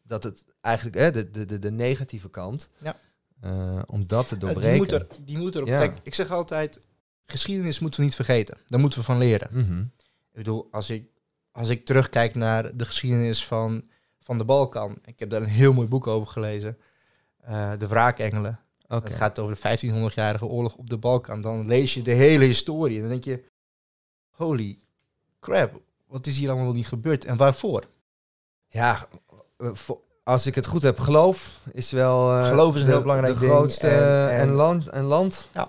Dat 0.03 0.23
het 0.23 0.45
eigenlijk, 0.61 0.97
hè, 0.97 1.11
de, 1.11 1.31
de, 1.31 1.45
de, 1.47 1.59
de 1.59 1.71
negatieve 1.71 2.31
kant, 2.31 2.69
Ja. 2.79 2.97
Eh, 3.41 3.83
om 3.87 4.07
dat 4.07 4.29
te 4.29 4.35
Ja, 4.35 4.41
doorbreken. 4.41 4.71
die, 4.71 4.79
moet 4.79 4.93
er, 4.93 5.07
die 5.25 5.38
moet 5.38 5.55
erop. 5.55 5.69
Ja. 5.69 5.79
Kijk, 5.79 5.99
ik 6.03 6.14
zeg 6.14 6.31
altijd, 6.31 6.81
geschiedenis 7.25 7.79
moeten 7.79 8.00
we 8.00 8.07
niet 8.07 8.14
vergeten. 8.14 8.59
Daar 8.67 8.81
moeten 8.81 8.99
we 8.99 9.05
van 9.05 9.19
leren. 9.19 9.49
Mhm. 9.53 9.81
Ik 9.81 10.33
bedoel, 10.33 10.69
als 10.71 10.91
ik, 10.91 11.09
als 11.53 11.69
ik 11.69 11.85
terugkijk 11.85 12.35
naar 12.35 12.76
de 12.76 12.85
geschiedenis 12.85 13.45
van, 13.47 13.88
van 14.21 14.38
de 14.38 14.45
Balkan. 14.45 14.99
Ik 15.05 15.19
heb 15.19 15.31
daar 15.31 15.43
een 15.43 15.49
heel 15.49 15.73
mooi 15.73 15.88
boek 15.88 16.07
over 16.07 16.29
gelezen. 16.33 16.79
eh, 17.41 17.73
de 17.79 17.87
Wraakengelen. 17.87 18.61
Oké. 18.88 19.05
Het 19.09 19.14
gaat 19.14 19.38
over 19.38 19.55
de 19.55 19.61
1500-jarige 19.61 20.47
oorlog 20.47 20.75
op 20.75 20.91
de 20.91 20.97
Balkan. 20.99 21.41
Dan 21.41 21.67
lees 21.67 21.95
je 21.95 22.03
de 22.03 22.11
hele 22.12 22.45
historie 22.45 22.95
en 22.97 23.00
dan 23.03 23.11
denk 23.11 23.25
je... 23.25 23.45
Holy 24.31 24.79
crap, 25.41 25.81
wat 26.07 26.26
is 26.26 26.38
hier 26.38 26.50
allemaal 26.50 26.73
niet 26.73 26.87
gebeurd 26.87 27.25
en 27.25 27.37
waarvoor? 27.37 27.85
Ja, 28.69 29.09
eh, 29.57 29.71
vo- 29.73 30.05
als 30.25 30.47
ik 30.47 30.54
het 30.54 30.66
goed 30.66 30.83
heb, 30.83 30.99
geloof 30.99 31.59
is 31.73 31.90
wel... 31.90 32.33
eh, 32.37 32.49
Geloof 32.49 32.75
is 32.75 32.81
een 32.81 32.87
de- 32.87 32.93
heel 32.93 33.00
belangrijk 33.02 33.35
de 33.35 33.40
ding 33.40 33.52
grootste 33.52 33.88
en- 33.88 34.31
en, 34.31 34.38
en- 34.38 34.50
land. 34.50 34.88
En 34.88 35.02
land. 35.02 35.49
Ja. 35.52 35.69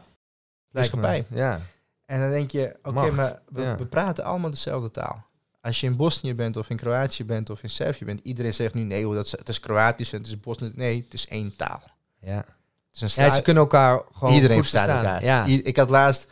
Maatschappij. 0.71 1.25
Ja. 1.29 1.59
En 2.05 2.19
dan 2.19 2.29
denk 2.29 2.51
je, 2.51 2.75
oké, 2.83 3.11
maar 3.11 3.39
we, 3.49 3.61
ja. 3.61 3.75
we 3.75 3.85
praten 3.85 4.23
allemaal 4.23 4.49
dezelfde 4.49 4.91
taal. 4.91 5.23
Als 5.61 5.79
je 5.79 5.87
in 5.87 5.95
Bosnië 5.95 6.35
bent 6.35 6.57
of 6.57 6.69
in 6.69 6.77
Kroatië 6.77 7.25
bent 7.25 7.49
of 7.49 7.63
in 7.63 7.69
Servië 7.69 8.05
bent, 8.05 8.19
iedereen 8.23 8.53
zegt 8.53 8.73
nu 8.73 8.81
nee, 8.83 9.05
hoor, 9.05 9.15
dat 9.15 9.25
is, 9.25 9.31
het 9.31 9.49
is 9.49 9.59
Kroatisch 9.59 10.11
en 10.13 10.17
het 10.17 10.27
is 10.27 10.39
Bosnië. 10.39 10.71
Nee, 10.75 11.03
het 11.03 11.13
is 11.13 11.27
één 11.27 11.55
taal. 11.55 11.81
Ja. 12.19 12.45
Ja, 12.91 13.07
ze 13.29 13.41
kunnen 13.41 13.63
elkaar 13.63 14.01
gewoon 14.13 14.33
iedereen 14.33 14.57
goed 14.59 14.69
verstaan. 14.69 14.97
elkaar. 14.97 15.23
Ja. 15.23 15.45
I- 15.47 15.61
Ik 15.63 15.75
had 15.77 15.89
laatst 15.89 16.27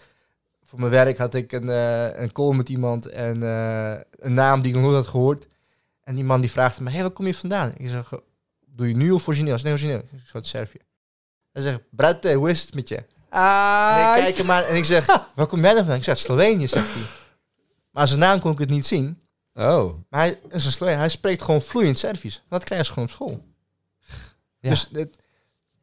voor 0.64 0.80
mijn 0.80 0.92
werk 0.92 1.18
had 1.18 1.34
ik 1.34 1.52
een, 1.52 1.70
eh, 1.70 2.20
een 2.22 2.32
call 2.32 2.54
met 2.56 2.70
iemand 2.70 3.06
en 3.06 3.44
eh, 3.44 3.94
een 4.20 4.34
naam 4.34 4.62
die 4.62 4.70
ik 4.70 4.76
nog 4.76 4.84
nooit 4.86 4.96
had 4.96 5.08
gehoord. 5.08 5.48
En 6.04 6.16
die 6.16 6.24
man 6.24 6.42
die 6.42 6.52
vraagt 6.52 6.80
me, 6.80 6.86
hé, 6.88 6.94
hey, 6.94 7.02
waar 7.02 7.12
kom 7.12 7.26
je 7.26 7.36
vandaan? 7.36 7.74
Ik 7.78 7.90
zeg, 7.90 8.12
doe 8.66 8.88
je 8.88 8.96
nu 8.96 9.12
of 9.12 9.28
origineel? 9.28 9.58
Nee, 9.64 9.72
origineel. 9.72 9.98
Ik 9.98 10.08
zeg, 10.24 10.36
uit 10.36 10.48
Servië. 10.48 10.80
Hij 11.52 11.62
zegt, 11.62 11.80
brate, 11.90 12.34
hoe 12.34 12.50
is 12.50 12.62
het 12.62 12.74
met 12.76 12.88
je? 12.88 12.96
En 12.96 13.06
Ah, 13.30 14.14
ik 14.18 14.24
kijk 14.24 14.38
hem 14.38 14.52
aan 14.52 14.64
en 14.64 14.76
ik 14.76 14.86
zeg, 14.86 15.06
waar 15.36 15.48
kom 15.48 15.60
jij 15.60 15.70
dan 15.70 15.78
vandaan? 15.78 15.98
Ik 15.98 16.04
zeg, 16.04 16.18
Slovenië, 16.18 16.68
zegt 16.68 16.94
hij. 16.94 17.04
Maar 17.92 18.08
zijn 18.08 18.20
naam 18.20 18.40
kon 18.40 18.52
ik 18.52 18.60
het 18.60 18.70
niet 18.70 18.86
zien. 18.86 19.22
Oh. 19.54 19.94
Maar 20.10 20.22
hij 20.22 20.40
is 20.50 20.80
een. 20.80 20.88
Hij 20.88 21.10
spreekt 21.10 21.42
gewoon 21.44 21.62
vloeiend 21.62 22.00
Servisch. 22.00 22.44
Dat 22.50 22.64
krijgen 22.64 22.86
ze 22.88 22.94
gewoon 22.94 23.08
op 23.08 23.14
school. 23.16 23.46
Ja. 24.60 24.70
Dus 24.70 24.90
het- 24.92 25.18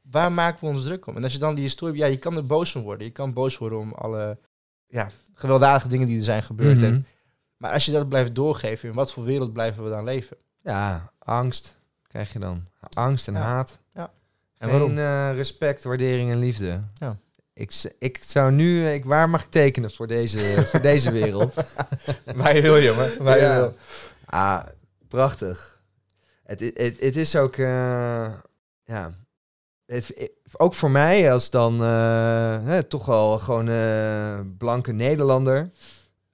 waar 0.03 0.33
maken 0.33 0.61
we 0.61 0.75
ons 0.75 0.83
druk 0.83 1.07
om? 1.07 1.17
En 1.17 1.25
als 1.25 1.33
je 1.33 1.39
dan 1.39 1.55
die 1.55 1.65
historie... 1.65 1.97
Ja, 1.97 2.07
je 2.07 2.17
kan 2.19 2.37
er 2.37 2.47
boos 2.47 2.75
om 2.75 2.83
worden. 2.83 3.07
Je 3.07 3.13
kan 3.13 3.33
boos 3.33 3.59
worden 3.59 3.79
om 3.79 3.93
alle 3.93 4.39
ja, 4.89 5.11
gewelddadige 5.35 5.89
dingen 5.89 6.07
die 6.07 6.19
er 6.19 6.25
zijn 6.25 6.43
gebeurd. 6.43 6.77
Mhm. 6.77 6.85
En, 6.85 7.07
maar 7.61 7.73
als 7.73 7.85
je 7.85 7.93
dat 7.93 8.09
blijft 8.09 8.35
doorgeven, 8.35 8.89
in 8.89 8.95
wat 8.95 9.13
voor 9.13 9.25
wereld 9.25 9.53
blijven 9.53 9.85
we 9.85 9.91
dan 9.91 10.05
leven? 10.05 10.37
Ja, 10.63 11.13
angst 11.19 11.77
krijg 12.09 12.33
je 12.33 12.39
dan. 12.39 12.67
Angst 12.95 13.29
en 13.29 13.35
Ja. 13.35 13.41
haat. 13.41 13.79
Ja. 13.91 14.11
En 14.59 14.69
waarom? 14.71 14.95
waarom? 14.95 15.37
respect, 15.37 15.85
waardering 15.85 16.31
en 16.31 16.39
liefde. 16.39 16.81
Ja. 16.95 17.17
Ik, 17.53 17.73
ik 17.99 18.19
zou 18.25 18.53
nu... 18.53 18.89
Ik, 18.89 19.05
waar 19.05 19.31
mag 19.31 19.43
ik 19.43 19.51
tekenen 19.51 19.91
voor 19.91 20.07
deze, 20.07 20.67
voor 20.67 20.81
deze 20.81 21.11
wereld? 21.21 21.55
Waar 22.35 22.55
je 22.57 22.63
wil, 22.63 22.81
jongen. 22.83 23.23
Waar 23.23 23.37
je 23.39 23.43
Ja. 23.45 23.57
wil. 23.59 23.75
Ah, 24.27 24.63
prachtig. 25.09 25.81
Het, 26.45 26.61
het, 26.61 27.01
het 27.01 27.17
is 27.17 27.37
ook... 27.37 27.57
eh, 27.57 28.33
ja... 28.85 29.15
Het, 29.87 30.31
ook 30.53 30.75
voor 30.75 30.91
mij 30.91 31.33
als 31.33 31.51
dan 31.51 31.83
eh, 31.83 32.65
hè, 32.65 32.83
toch 32.83 33.09
al 33.09 33.39
gewoon 33.39 33.69
eh, 33.69 34.41
blanke 34.59 34.93
Nederlander. 34.93 35.71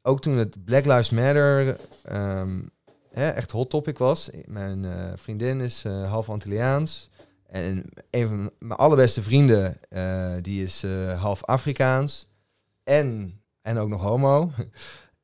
Ook 0.07 0.21
toen 0.21 0.37
het 0.37 0.65
Black 0.65 0.85
Lives 0.85 1.11
Matter 1.11 1.77
ehm, 2.03 2.63
hè, 3.11 3.29
echt 3.29 3.51
hot 3.51 3.71
topic 3.71 3.99
was. 3.99 4.31
Mijn 4.45 4.85
eh, 4.85 5.13
vriendin 5.15 5.61
is 5.61 5.85
eh, 5.85 6.11
half 6.11 6.31
Antilliaans. 6.31 7.11
En 7.47 7.85
een 8.11 8.29
van 8.29 8.51
mijn 8.59 8.79
allerbeste 8.81 9.23
vrienden, 9.23 9.77
eh, 9.89 10.33
die 10.41 10.65
is 10.65 10.85
half 11.17 11.45
Afrikaans. 11.45 12.27
En, 12.85 13.41
en 13.63 13.79
ook 13.79 13.89
nog 13.89 14.03
homo. 14.03 14.51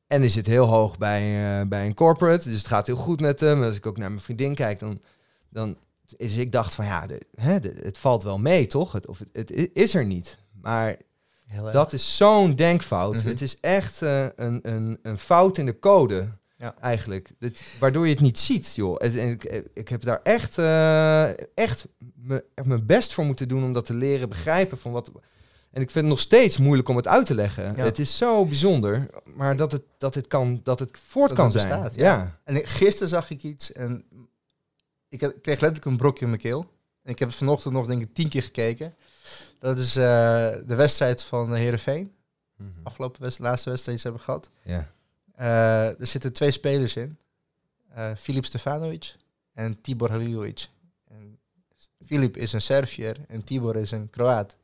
En 0.07 0.21
die 0.21 0.29
zit 0.29 0.45
heel 0.45 0.65
hoog 0.65 0.97
bij, 0.97 1.67
bij 1.67 1.85
een 1.85 1.93
corporate. 1.93 2.49
Dus 2.49 2.57
het 2.57 2.67
gaat 2.67 2.87
heel 2.87 2.95
goed 2.95 3.19
met 3.19 3.39
hem. 3.39 3.63
Als 3.63 3.77
ik 3.77 3.85
ook 3.85 3.97
naar 3.97 4.09
mijn 4.09 4.21
vriendin 4.21 4.55
kijk, 4.55 4.79
dan... 4.79 5.01
dan 5.49 5.77
is 6.17 6.37
ik 6.37 6.51
dacht 6.51 6.73
van 6.73 6.85
ja, 6.85 7.07
de, 7.07 7.21
hè, 7.35 7.53
het 7.83 7.97
valt 7.97 8.23
wel 8.23 8.37
mee, 8.37 8.67
toch? 8.67 8.91
Het, 8.91 9.07
of 9.07 9.19
het, 9.19 9.49
het 9.49 9.69
is 9.73 9.95
er 9.95 10.05
niet. 10.05 10.37
Maar 10.61 10.97
Heel 11.45 11.63
erg. 11.63 11.73
dat 11.73 11.93
is 11.93 12.17
zo'n 12.17 12.55
denkfout. 12.55 13.15
Mhm. 13.15 13.27
Het 13.27 13.41
is 13.41 13.59
echt 13.59 14.01
eh, 14.01 14.25
een, 14.35 14.59
een, 14.63 14.99
een 15.01 15.17
fout 15.17 15.57
in 15.57 15.65
de 15.65 15.79
code. 15.79 16.27
Ja. 16.57 16.75
Eigenlijk. 16.81 17.29
Waardoor 17.79 18.05
je 18.05 18.13
het 18.13 18.21
niet 18.21 18.39
ziet, 18.39 18.75
joh. 18.75 18.95
En, 18.97 19.19
en 19.19 19.29
ik, 19.29 19.43
ik 19.73 19.89
heb 19.89 20.01
daar 20.01 20.19
echt, 20.23 20.57
eh, 20.57 21.57
echt 21.57 21.87
mijn 22.63 22.85
best 22.85 23.13
voor 23.13 23.25
moeten 23.25 23.47
doen 23.47 23.63
om 23.63 23.73
dat 23.73 23.85
te 23.85 23.93
leren 23.93 24.29
begrijpen 24.29 24.77
van 24.77 24.91
wat. 24.91 25.11
En 25.71 25.81
ik 25.81 25.91
vind 25.91 25.93
het 25.93 26.13
nog 26.13 26.19
steeds 26.19 26.57
moeilijk 26.57 26.89
om 26.89 26.95
het 26.95 27.07
uit 27.07 27.25
te 27.25 27.35
leggen. 27.35 27.63
Ja. 27.75 27.83
Het 27.83 27.99
is 27.99 28.17
zo 28.17 28.45
bijzonder, 28.45 29.09
maar 29.35 29.57
dat 29.57 29.71
het, 29.71 29.83
dat 29.97 30.15
het, 30.15 30.27
kan, 30.27 30.59
dat 30.63 30.79
het 30.79 30.97
voort 31.07 31.29
Dat 31.29 31.37
kan 31.37 31.51
het 31.51 31.61
zijn. 31.61 31.81
ja. 31.81 31.89
ja. 31.95 32.39
En 32.43 32.67
gisteren 32.67 33.07
zag 33.07 33.29
ik 33.29 33.43
iets 33.43 33.71
en 33.71 34.05
ik 35.09 35.19
kreeg 35.19 35.59
letterlijk 35.59 35.85
een 35.85 35.97
brokje 35.97 36.23
in 36.23 36.29
mijn 36.29 36.41
keel. 36.41 36.65
En 37.03 37.11
ik 37.11 37.19
heb 37.19 37.27
het 37.27 37.37
vanochtend 37.37 37.73
nog 37.73 37.85
denk 37.85 38.01
ik 38.01 38.13
tien 38.13 38.29
keer 38.29 38.43
gekeken. 38.43 38.95
Dat 39.63 39.77
is 39.77 39.95
eh, 39.95 40.03
de 40.65 40.75
wedstrijd 40.75 41.23
van 41.23 41.53
Herenveen. 41.53 42.13
Mhm. 42.55 42.69
Afgelopen 42.83 43.21
wedstrijd, 43.21 43.49
laatste 43.49 43.69
wedstrijd 43.69 43.97
die 43.97 44.05
ze 44.05 44.11
hebben 44.11 44.25
gehad. 44.25 44.49
ja. 44.63 44.91
Eh, 45.35 45.99
er 45.99 46.07
zitten 46.07 46.33
twee 46.33 46.51
spelers 46.51 46.95
in. 46.95 47.17
Eh 47.89 48.11
Filip 48.15 48.45
Stefanovic 48.45 49.15
en 49.53 49.81
Tibor 49.81 50.09
Halilovic. 50.09 50.67
En 51.07 51.39
Filip 52.05 52.37
is 52.37 52.53
een 52.53 52.61
Serviër 52.61 53.17
en 53.27 53.43
Tibor 53.43 53.75
is 53.75 53.91
een 53.91 54.09
Kroaat. 54.09 54.57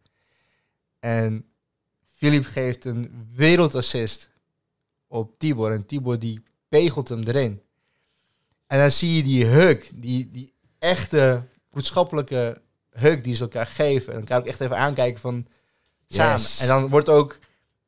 En 1.00 1.46
Filip 2.06 2.46
geeft 2.46 2.86
een 2.86 3.30
wereldassist 3.34 4.30
op 5.08 5.40
Tibor. 5.40 5.72
En 5.72 5.86
Tibor 5.86 6.20
die 6.20 6.44
pegelt 6.68 7.10
hem 7.10 7.24
erin. 7.24 7.62
En 8.68 8.80
dan 8.80 8.92
zie 8.92 9.16
je 9.16 9.24
die 9.24 9.46
hug, 9.46 9.92
die, 9.94 10.32
die 10.32 10.54
echte 10.80 11.44
broedschappelijke 11.70 12.62
hug 12.92 13.22
die 13.22 13.36
ze 13.36 13.42
elkaar 13.42 13.68
geven. 13.68 14.14
En 14.14 14.18
dan 14.20 14.28
kan 14.28 14.40
ik 14.40 14.46
echt 14.46 14.60
even 14.62 14.78
aankijken 14.78 15.20
van 15.22 15.48
samen. 16.08 16.32
Yes. 16.32 16.60
En 16.60 16.68
dan 16.68 16.90
wordt 16.90 17.10
ook 17.10 17.38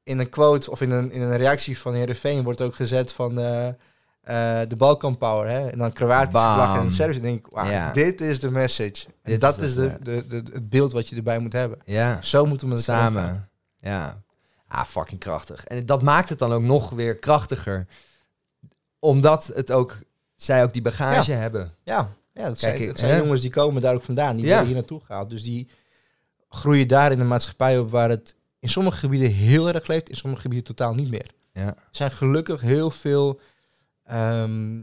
in 0.04 0.20
een 0.20 0.30
quote 0.30 0.72
of 0.72 0.82
in 0.82 0.92
een, 0.92 1.12
in 1.12 1.22
een 1.22 1.38
reactie 1.38 1.78
van 1.80 1.94
Heerenveen 1.94 2.44
wordt 2.44 2.62
ook 2.62 2.76
gezet 2.76 3.12
van 3.12 3.40
eh, 3.40 3.68
eh, 3.68 4.70
de 4.70 4.76
Balkan 4.76 5.18
Power. 5.18 5.50
Hè? 5.50 5.68
En 5.70 5.78
dan 5.78 5.94
Kroatische 5.94 6.32
vlag 6.54 6.78
en 6.80 6.92
Servië. 6.92 7.14
Dan 7.14 7.22
denk 7.22 7.48
ik, 7.48 7.54
Ja. 7.64 7.92
dit 7.92 8.22
is 8.22 8.40
de 8.40 8.52
message. 8.52 9.06
En 9.06 9.32
Dit 9.32 9.42
dat 9.42 9.58
is 9.58 9.76
het, 9.76 10.06
de, 10.06 10.28
de, 10.28 10.44
de, 10.44 10.52
het 10.54 10.70
beeld 10.70 10.92
wat 10.92 11.08
je 11.08 11.16
erbij 11.16 11.40
moet 11.40 11.54
hebben. 11.54 11.80
ja. 11.86 12.20
Zo 12.22 12.46
moeten 12.46 12.68
we 12.68 12.74
omgaan. 12.76 12.96
Samen. 13.14 13.50
Ja. 13.78 14.22
Ah, 14.68 14.84
fucking 14.86 15.20
krachtig. 15.20 15.64
En 15.64 15.86
dat 15.86 16.02
maakt 16.02 16.30
het 16.30 16.40
dan 16.40 16.52
ook 16.54 16.62
nog 16.62 16.90
weer 16.90 17.16
krachtiger. 17.18 17.88
Omdat 19.00 19.52
het 19.56 19.72
ook, 19.72 19.98
zij 20.36 20.64
ook 20.64 20.74
die 20.74 20.82
bagage 20.82 21.32
hebben. 21.32 21.74
Ja, 21.84 22.10
ja 22.34 22.48
dat 22.48 22.60
Kijk, 22.60 22.60
zijn, 22.60 22.82
ik- 22.82 22.88
dat 22.88 23.00
zijn 23.00 23.12
hè? 23.12 23.18
jongens 23.18 23.42
die 23.42 23.50
komen 23.50 23.82
daar 23.82 23.94
ook 23.96 24.02
vandaan. 24.04 24.36
Die 24.36 24.46
Ja. 24.46 24.50
worden 24.50 24.68
hier 24.68 24.76
naartoe 24.76 25.02
gehaald. 25.02 25.30
Dus 25.30 25.44
die 25.44 25.68
groeien 26.50 26.88
daar 26.88 27.12
in 27.12 27.18
de 27.18 27.24
maatschappij 27.24 27.80
op 27.80 27.90
waar 27.90 28.10
het 28.10 28.36
in 28.60 28.70
sommige 28.70 28.98
gebieden 28.98 29.32
heel 29.32 29.68
erg 29.74 29.88
leeft. 29.88 30.10
In 30.10 30.16
sommige 30.16 30.42
gebieden 30.42 30.66
totaal 30.68 30.94
niet 30.94 31.10
meer. 31.10 31.32
Ja. 31.54 31.66
Er 31.68 31.76
zijn 31.92 32.12
gelukkig 32.12 32.62
heel 32.62 32.92
veel 32.92 33.40
ehm, 34.04 34.82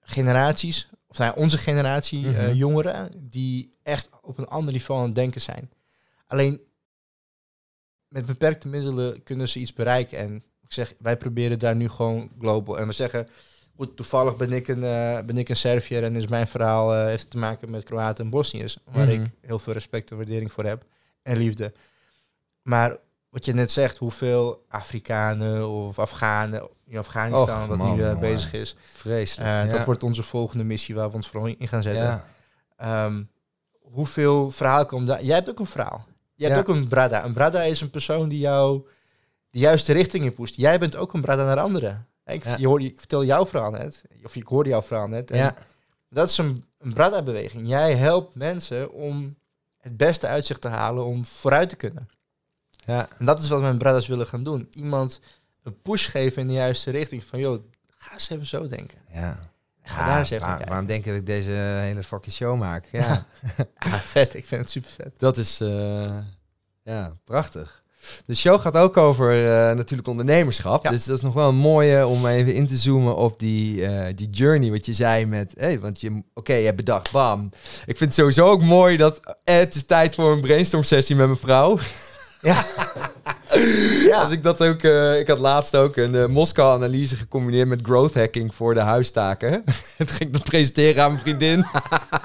generaties, 0.00 0.88
of 1.06 1.18
nou 1.18 1.34
ja, 1.36 1.42
onze 1.42 1.58
generatie 1.58 2.26
eh, 2.26 2.32
Mhm. 2.46 2.52
jongeren, 2.56 3.10
die 3.30 3.70
echt 3.82 4.08
op 4.22 4.38
een 4.38 4.46
ander 4.48 4.72
niveau 4.72 5.00
aan 5.00 5.06
het 5.06 5.14
denken 5.14 5.40
zijn. 5.40 5.70
Alleen 6.26 6.60
met 8.08 8.26
beperkte 8.26 8.68
middelen 8.68 9.22
kunnen 9.22 9.48
ze 9.48 9.58
iets 9.58 9.72
bereiken. 9.72 10.18
En 10.18 10.34
ik 10.36 10.72
zeg, 10.72 10.94
wij 10.98 11.16
proberen 11.16 11.58
daar 11.58 11.76
nu 11.76 11.88
gewoon 11.88 12.30
global. 12.38 12.78
En 12.78 12.86
we 12.86 12.92
zeggen, 12.92 13.28
goed, 13.76 13.96
toevallig 13.96 14.36
ben 14.36 14.52
ik 14.52 14.68
een, 14.68 14.82
eh, 14.84 15.18
ben 15.24 15.38
ik 15.38 15.48
een 15.48 15.56
Serviër 15.56 16.04
en 16.04 16.16
is 16.16 16.26
mijn 16.26 16.46
verhaal 16.46 16.94
eh, 16.94 17.04
heeft 17.04 17.30
te 17.30 17.38
maken 17.38 17.70
met 17.70 17.82
Kroaten 17.84 18.24
en 18.24 18.30
Bosniërs, 18.30 18.78
waar 18.84 19.06
Mhm. 19.06 19.20
ik 19.22 19.30
heel 19.40 19.58
veel 19.58 19.72
respect 19.72 20.10
en 20.10 20.16
waardering 20.16 20.52
voor 20.52 20.64
heb 20.64 20.84
en 21.22 21.36
liefde. 21.36 21.72
Maar 22.62 22.96
wat 23.28 23.44
je 23.44 23.52
net 23.54 23.70
zegt, 23.72 23.98
hoeveel 23.98 24.64
Afrikanen 24.68 25.68
of 25.68 25.98
Afghanen 25.98 26.68
in 26.86 26.98
Afghanistan, 26.98 27.62
Och, 27.62 27.68
wat 27.68 27.76
man, 27.78 27.96
nu 27.96 28.02
eh, 28.04 28.18
bezig 28.18 28.52
is. 28.52 28.76
Vreselijk. 28.92 29.48
Ja. 29.48 29.66
Dat 29.66 29.84
wordt 29.84 30.02
onze 30.02 30.22
volgende 30.22 30.64
missie 30.64 30.94
waar 30.94 31.08
we 31.08 31.14
ons 31.14 31.28
vooral 31.28 31.54
in 31.58 31.68
gaan 31.68 31.82
zetten. 31.82 32.02
ja. 32.04 32.24
Ehm, 32.76 33.22
hoeveel 33.80 34.50
verhaal 34.50 34.86
komt 34.86 35.06
daar? 35.06 35.22
Jij 35.24 35.34
hebt 35.34 35.50
ook 35.50 35.58
een 35.58 35.66
verhaal. 35.66 36.04
Jij 36.34 36.50
hebt 36.50 36.66
Ja. 36.66 36.72
ook 36.72 36.78
een 36.80 36.88
brada. 36.88 37.24
Een 37.24 37.32
brada 37.32 37.62
is 37.62 37.80
een 37.80 37.90
persoon 37.90 38.28
die 38.28 38.38
jou 38.38 38.86
de 39.50 39.58
juiste 39.58 39.92
richting 39.92 40.24
in 40.24 40.32
pusht. 40.34 40.54
Jij 40.56 40.78
bent 40.78 40.96
ook 40.96 41.12
een 41.12 41.20
brada 41.20 41.44
naar 41.44 41.60
anderen. 41.60 42.06
Ik, 42.26 42.44
Ja. 42.44 42.56
je 42.58 42.66
hoor, 42.66 42.82
ik 42.82 42.98
vertel 42.98 43.24
jouw 43.24 43.46
verhaal 43.46 43.70
net. 43.70 44.02
Of 44.24 44.36
ik 44.36 44.46
hoorde 44.46 44.68
jouw 44.68 44.82
verhaal 44.82 45.08
net. 45.08 45.30
En 45.30 45.36
ja. 45.38 45.54
Dat 46.10 46.30
is 46.30 46.38
een, 46.38 46.64
een 46.78 46.92
brada-beweging. 46.92 47.68
Jij 47.68 47.94
helpt 47.96 48.34
mensen 48.34 48.92
om 48.92 49.36
het 49.78 49.96
beste 49.96 50.26
uit 50.26 50.46
zich 50.46 50.58
te 50.58 50.68
halen 50.68 51.04
om 51.04 51.24
vooruit 51.24 51.68
te 51.68 51.76
kunnen. 51.76 52.08
ja. 52.84 53.08
En 53.18 53.24
dat 53.26 53.42
is 53.42 53.48
wat 53.48 53.60
we 53.60 53.66
met 53.66 53.78
bradas 53.78 54.06
willen 54.06 54.26
gaan 54.26 54.44
doen. 54.44 54.68
Iemand 54.70 55.20
een 55.62 55.80
push 55.82 56.10
geven 56.10 56.42
in 56.42 56.48
de 56.48 56.52
juiste 56.54 56.90
richting. 56.90 57.24
Van, 57.24 57.38
joh, 57.38 57.62
ga 57.98 58.12
eens 58.12 58.30
even 58.30 58.46
zo 58.46 58.66
denken. 58.68 58.98
ja. 59.12 59.38
Ga 59.82 60.06
daar 60.06 60.18
eens 60.18 60.30
even 60.30 60.46
waar- 60.46 60.66
waarom 60.66 60.86
denk 60.86 61.04
je 61.04 61.10
dat 61.10 61.20
ik 61.20 61.26
deze 61.26 61.50
hele 61.50 62.02
fucking 62.02 62.34
show 62.34 62.58
maak? 62.58 62.88
Ja, 62.92 63.26
vet. 64.14 64.34
Ik 64.34 64.44
vind 64.46 64.60
het 64.60 64.70
super 64.70 64.90
vet. 64.90 65.12
dat 65.18 65.36
is 65.36 65.60
eh, 65.60 66.16
ja, 66.82 67.12
prachtig. 67.24 67.82
De 68.26 68.34
show 68.34 68.60
gaat 68.60 68.76
ook 68.76 68.96
over 68.96 69.30
eh, 69.30 69.76
natuurlijk 69.76 70.08
ondernemerschap. 70.08 70.84
Ja. 70.84 70.90
Dus 70.90 71.04
dat 71.04 71.16
is 71.16 71.22
nog 71.22 71.34
wel 71.34 71.48
een 71.48 71.56
mooie 71.56 72.06
om 72.06 72.26
even 72.26 72.54
in 72.54 72.66
te 72.66 72.76
zoomen 72.76 73.16
op 73.16 73.38
die, 73.38 73.86
eh, 73.86 74.14
die 74.14 74.28
journey. 74.30 74.70
Wat 74.70 74.86
je 74.86 74.92
zei 74.92 75.26
met, 75.26 75.52
hey, 75.56 75.80
want 75.80 76.00
je, 76.00 76.22
oké, 76.34 76.54
je 76.54 76.64
hebt 76.64 76.76
bedacht, 76.76 77.10
bam. 77.10 77.50
Ik 77.86 77.96
vind 77.96 78.00
het 78.00 78.14
sowieso 78.14 78.46
ook 78.46 78.62
mooi 78.62 78.96
dat 78.96 79.20
eh, 79.44 79.56
het 79.56 79.74
is 79.74 79.86
tijd 79.86 80.14
voor 80.14 80.32
een 80.32 80.40
brainstorm 80.40 80.82
sessie 80.82 81.16
met 81.16 81.26
mijn 81.26 81.38
vrouw. 81.38 81.78
Ja. 82.40 82.64
ja. 84.10 84.20
Als 84.20 84.30
ik 84.30 84.42
dat 84.42 84.62
ook, 84.62 84.82
eh, 84.82 85.18
ik 85.18 85.28
had 85.28 85.38
laatst 85.38 85.76
ook 85.76 85.96
een 85.96 86.14
eh, 86.14 86.26
Moskou-analyse 86.26 87.16
gecombineerd 87.16 87.68
met 87.68 87.80
growth 87.82 88.14
hacking 88.14 88.54
voor 88.54 88.74
de 88.74 88.80
huistaken. 88.80 89.50
Het 89.96 90.10
ging 90.10 90.20
ik 90.28 90.32
dat 90.32 90.44
presenteren 90.44 91.02
aan 91.02 91.10
mijn 91.10 91.22
vriendin. 91.22 91.66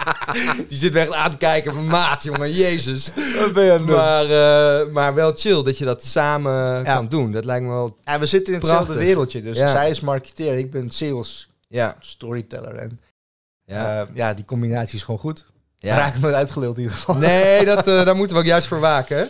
Die 0.69 0.77
zit 0.77 0.93
me 0.93 0.99
echt 0.99 1.13
aan 1.13 1.31
te 1.31 1.37
kijken 1.37 1.73
van 1.73 1.85
maat, 1.85 2.23
jongen, 2.23 2.51
jezus. 2.53 3.11
Wat 3.39 3.53
ben 3.53 3.63
je 3.63 3.71
aan? 3.71 3.83
Maar, 3.85 4.23
eh, 4.25 4.87
maar 4.93 5.13
wel 5.13 5.31
chill 5.35 5.63
dat 5.63 5.77
je 5.77 5.85
dat 5.85 6.05
samen 6.05 6.53
Ja. 6.83 6.93
kan 6.93 7.07
doen. 7.07 7.31
Dat 7.31 7.45
lijkt 7.45 7.63
me 7.65 7.69
wel... 7.71 7.97
Ja, 8.03 8.19
we 8.19 8.25
zitten 8.25 8.53
in 8.53 8.59
hetzelfde 8.59 8.85
Prachtig. 8.85 9.07
wereldje. 9.07 9.41
Dus 9.41 9.57
Ja. 9.57 9.67
zij 9.67 9.89
is 9.89 9.99
marketeer, 9.99 10.57
ik 10.57 10.71
ben 10.71 10.89
sales 10.89 11.49
Ja. 11.67 11.95
storyteller. 11.99 12.75
En 12.75 12.99
ja. 13.65 13.93
ja, 13.93 14.07
ja 14.13 14.33
die 14.33 14.45
combinatie 14.45 14.95
is 14.97 15.03
gewoon 15.03 15.19
goed. 15.19 15.45
ja. 15.77 15.95
Raak 15.97 16.13
ik 16.15 16.21
nooit 16.21 16.33
uitgeleeld 16.33 16.77
in 16.77 16.81
ieder 16.83 16.97
geval. 16.97 17.15
Nee, 17.15 17.65
dat, 17.65 17.85
daar 17.85 18.15
moeten 18.15 18.35
we 18.35 18.41
ook 18.41 18.47
juist 18.47 18.67
voor 18.67 18.79
waken. 18.79 19.29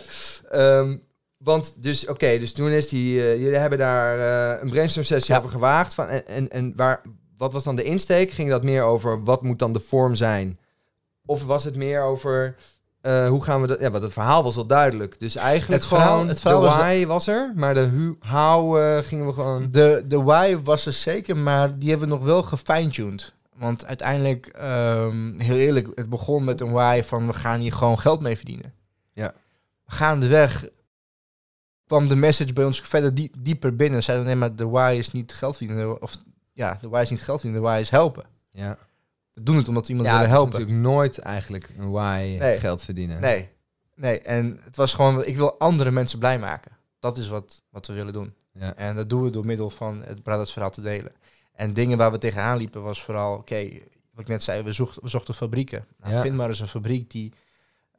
Ehm, 0.50 0.96
want 1.44 1.82
dus, 1.82 2.06
oké, 2.08 2.38
dus 2.38 2.52
toen 2.52 2.68
is 2.70 2.88
die... 2.88 3.20
eh, 3.20 3.40
jullie 3.40 3.58
hebben 3.58 3.78
daar 3.78 4.18
eh, 4.54 4.62
een 4.62 4.70
brainstorm 4.70 5.06
sessie 5.06 5.34
Ja. 5.34 5.38
over 5.40 5.52
gewaagd. 5.52 5.94
Van, 5.94 6.06
en, 6.08 6.26
en, 6.26 6.50
en 6.50 6.72
waar, 6.76 7.02
wat 7.36 7.52
was 7.52 7.64
dan 7.64 7.76
de 7.76 7.82
insteek? 7.82 8.30
Ging 8.30 8.50
dat 8.50 8.62
meer 8.62 8.82
over 8.82 9.24
wat 9.24 9.42
moet 9.42 9.58
dan 9.58 9.72
de 9.72 9.80
vorm 9.80 10.14
zijn? 10.14 10.58
Of 11.26 11.44
was 11.44 11.64
het 11.64 11.76
meer 11.76 12.02
over... 12.02 12.54
eh, 13.00 13.28
hoe 13.28 13.42
gaan 13.44 13.60
we 13.60 13.66
dat... 13.66 13.80
Ja, 13.80 13.90
want 13.90 14.02
het 14.02 14.12
verhaal 14.12 14.42
was 14.42 14.56
al 14.56 14.66
duidelijk. 14.66 15.20
Dus 15.20 15.36
eigenlijk 15.36 15.80
Het 15.82 15.90
verhaal- 15.90 16.08
gewoon... 16.12 16.28
het 16.28 16.40
verhaal 16.40 16.60
de 16.60 16.66
why 16.66 17.06
was 17.06 17.26
er, 17.26 17.52
maar 17.54 17.74
de 17.74 17.80
hu- 17.80 18.16
how 18.20 19.00
gingen 19.04 19.26
we 19.26 19.32
gewoon... 19.32 19.68
De, 19.70 20.04
de 20.06 20.22
why 20.22 20.56
was 20.64 20.86
er 20.86 20.92
zeker, 20.92 21.36
maar 21.36 21.78
die 21.78 21.90
hebben 21.90 22.08
we 22.08 22.14
nog 22.14 22.24
wel 22.24 22.42
gefine-tuned. 22.42 23.32
Want 23.56 23.86
uiteindelijk, 23.86 24.46
ehm, 24.46 25.38
heel 25.38 25.56
eerlijk, 25.56 25.88
het 25.94 26.08
begon 26.08 26.44
met 26.44 26.60
een 26.60 26.70
why 26.72 27.02
van 27.04 27.26
we 27.26 27.32
gaan 27.32 27.60
hier 27.60 27.72
gewoon 27.72 27.98
geld 27.98 28.20
mee 28.20 28.36
verdienen. 28.36 28.74
Ja. 29.12 29.32
Gaandeweg 29.86 30.68
kwam 31.98 32.08
de 32.08 32.16
message 32.16 32.52
bij 32.52 32.64
ons 32.64 32.80
verder 32.80 33.14
die, 33.14 33.30
dieper 33.38 33.76
binnen. 33.76 34.02
Zeiden 34.02 34.26
we, 34.26 34.30
nee, 34.32 34.40
maar 34.40 34.56
de 34.56 34.68
why 34.68 34.94
is 34.98 35.10
niet 35.10 35.32
geld 35.34 35.56
verdienen. 35.56 36.02
Of 36.02 36.16
ja, 36.52 36.78
de 36.80 36.88
why 36.88 37.00
is 37.00 37.10
niet 37.10 37.22
geld 37.22 37.40
verdienen, 37.40 37.62
de 37.66 37.68
why 37.72 37.80
is 37.80 37.90
helpen. 37.90 38.24
Ja, 38.50 38.78
We 39.32 39.42
doen 39.42 39.56
het 39.56 39.68
omdat 39.68 39.88
iemand 39.88 40.06
ja 40.08 40.14
willen 40.14 40.30
helpen. 40.30 40.52
natuurlijk 40.52 40.80
nooit 40.80 41.18
eigenlijk 41.18 41.68
een 41.78 41.90
why 41.90 42.36
Nee. 42.38 42.58
geld 42.58 42.82
verdienen. 42.82 43.20
Nee, 43.20 43.48
nee. 43.94 44.20
En 44.20 44.60
het 44.64 44.76
was 44.76 44.94
gewoon, 44.94 45.24
ik 45.24 45.36
wil 45.36 45.58
andere 45.58 45.90
mensen 45.90 46.18
blij 46.18 46.38
maken. 46.38 46.72
Dat 46.98 47.18
is 47.18 47.28
wat, 47.28 47.62
wat 47.70 47.86
we 47.86 47.92
willen 47.92 48.12
doen. 48.12 48.34
Ja. 48.52 48.74
En 48.74 48.96
dat 48.96 49.08
doen 49.10 49.22
we 49.22 49.30
door 49.30 49.46
middel 49.46 49.70
van 49.70 50.02
het 50.04 50.22
Brothers 50.22 50.52
verhaal 50.52 50.70
te 50.70 50.82
delen. 50.82 51.12
En 51.52 51.72
dingen 51.74 51.98
waar 51.98 52.12
we 52.12 52.18
tegenaan 52.18 52.56
liepen 52.58 52.82
was 52.82 53.02
vooral, 53.02 53.36
oké, 53.36 53.68
wat 54.12 54.20
ik 54.20 54.28
net 54.28 54.42
zei, 54.42 54.62
we 54.62 54.72
zochten, 54.72 55.02
we 55.02 55.08
zochten 55.08 55.34
fabrieken. 55.34 55.84
Nou, 56.00 56.14
Ja. 56.14 56.20
Vind 56.22 56.34
maar 56.36 56.48
eens 56.48 56.60
een 56.60 56.68
fabriek 56.68 57.10
die 57.10 57.32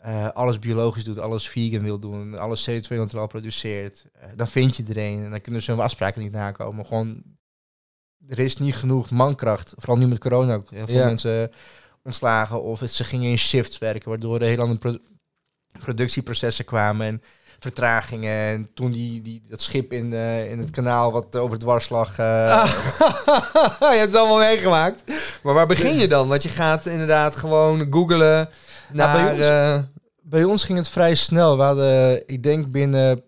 eh, 0.04 0.30
alles 0.30 0.60
biologisch 0.60 1.04
doet, 1.04 1.20
alles 1.20 1.48
vegan 1.50 1.82
wil 1.84 2.00
doen, 2.00 2.38
alles 2.40 2.70
CO2-neutraal 2.70 3.28
produceert. 3.28 4.06
Eh, 4.14 4.28
dan 4.36 4.48
vind 4.48 4.76
je 4.76 4.84
er 4.90 4.98
een 4.98 5.24
en 5.24 5.30
dan 5.32 5.42
kunnen 5.42 5.62
ze 5.62 5.72
hun 5.72 5.80
afspraken 5.80 6.22
niet 6.22 6.32
nakomen. 6.32 6.86
Gewoon, 6.86 7.24
er 8.28 8.40
is 8.40 8.58
niet 8.58 8.76
genoeg 8.76 9.10
mankracht, 9.12 9.74
vooral 9.78 9.98
nu 9.98 10.08
met 10.08 10.20
corona 10.20 10.54
ook. 10.56 10.70
Heel 10.72 10.88
veel 10.88 10.98
Ja. 10.98 11.06
mensen 11.06 11.52
ontslagen 12.04 12.62
of 12.64 12.80
het, 12.80 12.92
ze 12.92 13.04
gingen 13.04 13.30
in 13.30 13.38
shifts 13.38 13.78
werken, 13.78 14.10
waardoor 14.10 14.40
er 14.40 14.48
heel 14.48 14.60
andere 14.60 14.80
pro- 14.80 14.98
productieprocessen 15.80 16.66
kwamen 16.66 17.08
en 17.08 17.22
vertragingen. 17.60 18.48
En 18.48 18.70
toen 18.74 18.92
die, 18.92 19.22
die, 19.22 19.42
dat 19.50 19.62
schip 19.62 19.94
in, 19.94 20.14
eh, 20.14 20.52
in 20.52 20.60
het 20.60 20.70
kanaal 20.70 21.12
wat 21.12 21.36
over 21.36 21.52
het 21.52 21.60
dwars 21.62 21.90
lag. 21.90 22.18
eh, 22.18 22.66
je 23.80 23.98
hebt 23.98 24.12
het 24.12 24.16
allemaal 24.16 24.38
meegemaakt. 24.38 25.04
Maar 25.44 25.54
waar 25.54 25.68
begin 25.68 25.96
je 25.96 26.08
dan? 26.08 26.28
Want 26.28 26.44
je 26.44 26.50
gaat 26.50 26.86
inderdaad 26.86 27.36
gewoon 27.36 27.88
googlen 27.90 28.50
naar... 28.94 29.24
bij 29.24 29.34
ons- 29.38 29.48
eh, 29.48 29.82
Bij 30.22 30.44
ons 30.44 30.64
ging 30.64 30.78
het 30.78 30.90
vrij 30.90 31.16
snel. 31.16 31.58
We 31.58 31.64
hadden, 31.64 32.28
ik 32.28 32.44
denk 32.44 32.72
binnen 32.72 33.24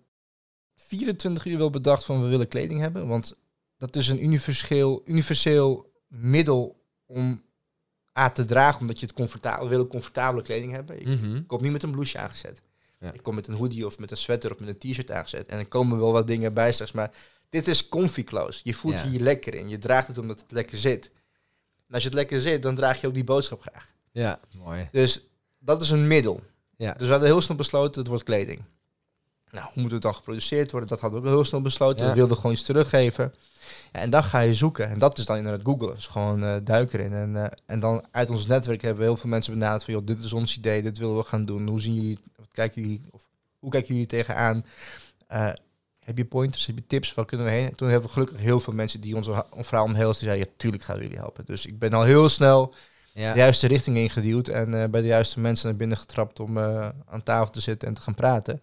24 0.76 1.46
uur 1.46 1.58
wel 1.58 1.70
bedacht 1.70 2.06
van 2.06 2.22
we 2.22 2.28
willen 2.28 2.48
kleding 2.48 2.80
hebben. 2.80 3.08
Want 3.08 3.34
dat 3.78 3.96
is 3.96 4.08
een 4.08 4.24
universeel, 4.24 5.02
universeel 5.06 5.92
middel 6.08 6.84
om 7.06 7.44
A 8.20 8.30
te 8.30 8.46
dragen, 8.46 8.82
omdat 8.82 9.00
je 9.00 9.06
het 9.06 9.16
comfortabel, 9.16 9.68
willen 9.68 9.88
comfortabele 9.88 10.44
kleding 10.44 10.72
hebben. 10.72 11.00
Ik 11.00 11.08
mhm. 11.08 11.46
kom 11.46 11.62
niet 11.62 11.72
met 11.72 11.84
een 11.84 11.92
blouseje 11.92 12.24
aangezet. 12.24 12.62
Ja. 13.00 13.12
Ik 13.14 13.24
kom 13.24 13.36
met 13.36 13.48
een 13.48 13.56
hoodie 13.56 13.86
of 13.86 14.00
met 14.00 14.12
een 14.12 14.18
sweater 14.18 14.52
of 14.52 14.60
met 14.60 14.70
een 14.70 14.78
t-shirt 14.92 15.12
aangezet. 15.12 15.48
En 15.48 15.56
dan 15.56 15.68
komen 15.68 16.00
wel 16.00 16.12
wat 16.12 16.28
dingen 16.28 16.54
bij 16.54 16.72
straks. 16.72 16.92
Maar 16.92 17.12
dit 17.50 17.68
is 17.68 17.90
comfy 17.90 18.24
clothes. 18.24 18.62
Je 18.64 18.74
voelt 18.74 18.94
Ja. 18.96 19.04
je 19.04 19.10
hier 19.10 19.20
lekker 19.20 19.54
in. 19.54 19.70
Je 19.70 19.78
draagt 19.78 20.08
het 20.08 20.18
omdat 20.18 20.40
het 20.42 20.52
lekker 20.52 20.78
zit. 20.78 21.12
En 21.88 21.94
als 21.94 22.04
je 22.04 22.10
het 22.10 22.18
lekker 22.18 22.42
zit, 22.42 22.62
dan 22.62 22.76
draag 22.76 23.02
je 23.02 23.08
ook 23.08 23.14
die 23.14 23.24
boodschap 23.24 23.62
graag. 23.62 23.94
Ja, 24.12 24.40
mooi. 24.58 24.90
Dus 24.92 25.22
dat 25.66 25.82
is 25.82 25.90
een 25.90 26.08
middel. 26.08 26.42
Ja. 26.78 26.94
Dus 26.94 27.06
we 27.06 27.12
hadden 27.12 27.30
heel 27.30 27.42
snel 27.42 27.58
besloten, 27.58 28.00
het 28.00 28.08
wordt 28.08 28.24
kleding. 28.24 28.62
Nou, 29.52 29.68
hoe 29.74 29.82
moet 29.82 29.92
het 29.92 30.02
dan 30.02 30.16
geproduceerd 30.16 30.72
worden? 30.72 30.90
Dat 30.90 31.02
hadden 31.02 31.22
we 31.22 31.28
ook 31.28 31.34
heel 31.34 31.44
snel 31.44 31.62
besloten. 31.62 32.04
Ja. 32.04 32.12
We 32.12 32.18
wilden 32.18 32.38
gewoon 32.38 32.52
iets 32.52 32.64
teruggeven. 32.64 33.34
Ja, 33.94 34.00
en 34.00 34.10
dan 34.10 34.24
ga 34.24 34.40
je 34.40 34.56
zoeken. 34.56 34.90
En 34.90 35.00
dat 35.00 35.18
is 35.18 35.26
dan 35.26 35.38
inderdaad 35.38 35.66
googlen. 35.66 35.96
Dus 35.96 36.08
gewoon 36.08 36.44
eh 36.44 36.56
duiken 36.64 37.00
in. 37.00 37.14
En, 37.14 37.36
eh, 37.36 37.52
en 37.66 37.80
dan 37.80 38.06
uit 38.12 38.30
ons 38.30 38.46
netwerk 38.46 38.82
hebben 38.82 39.00
we 39.00 39.06
heel 39.10 39.18
veel 39.18 39.30
mensen 39.30 39.54
benaderd 39.54 39.84
van... 39.84 39.94
joh, 39.94 40.06
dit 40.06 40.24
is 40.24 40.34
ons 40.34 40.58
idee, 40.58 40.82
dit 40.82 40.98
willen 40.98 41.18
we 41.18 41.24
gaan 41.24 41.46
doen. 41.46 41.68
Hoe 41.68 41.82
zien 41.82 41.94
jullie, 41.94 42.20
wat 42.36 42.48
kijken 42.52 42.82
jullie, 42.82 43.02
of 43.12 43.22
hoe 43.60 43.70
kijken 43.70 43.94
jullie 43.94 44.10
tegenaan? 44.10 44.66
Eh 45.28 45.50
heb 46.06 46.18
je 46.18 46.26
pointers, 46.26 46.66
heb 46.66 46.76
je 46.76 46.88
tips, 46.88 47.14
waar 47.14 47.26
kunnen 47.26 47.48
we 47.48 47.54
heen? 47.54 47.70
En 47.70 47.76
toen 47.76 47.90
hebben 47.90 48.08
we 48.08 48.14
gelukkig 48.14 48.40
heel 48.40 48.60
veel 48.60 48.74
mensen 48.74 49.02
die 49.02 49.16
onze 49.16 49.46
verhaal 49.52 49.86
omhelzen. 49.86 50.20
Die 50.20 50.30
zeiden, 50.30 50.48
ja, 50.48 50.54
tuurlijk 50.58 50.84
gaan 50.84 50.98
we 50.98 51.04
jullie 51.04 51.18
helpen. 51.18 51.46
Dus 51.46 51.66
ik 51.66 51.80
ben 51.80 51.94
al 51.94 52.04
heel 52.04 52.30
snel 52.30 52.74
Ja. 53.22 53.34
de 53.34 53.40
juiste 53.40 53.68
richting 53.68 53.98
ingeduwd 53.98 54.48
en 54.48 54.82
eh, 54.82 54.90
bij 54.90 55.02
de 55.02 55.08
juiste 55.08 55.40
mensen 55.40 55.68
naar 55.68 55.78
binnen 55.78 55.98
getrapt 55.98 56.40
om 56.40 56.58
eh, 56.58 56.90
aan 57.06 57.24
tafel 57.24 57.52
te 57.52 57.60
zitten 57.60 57.88
en 57.88 57.94
te 57.94 58.02
gaan 58.02 58.14
praten. 58.14 58.62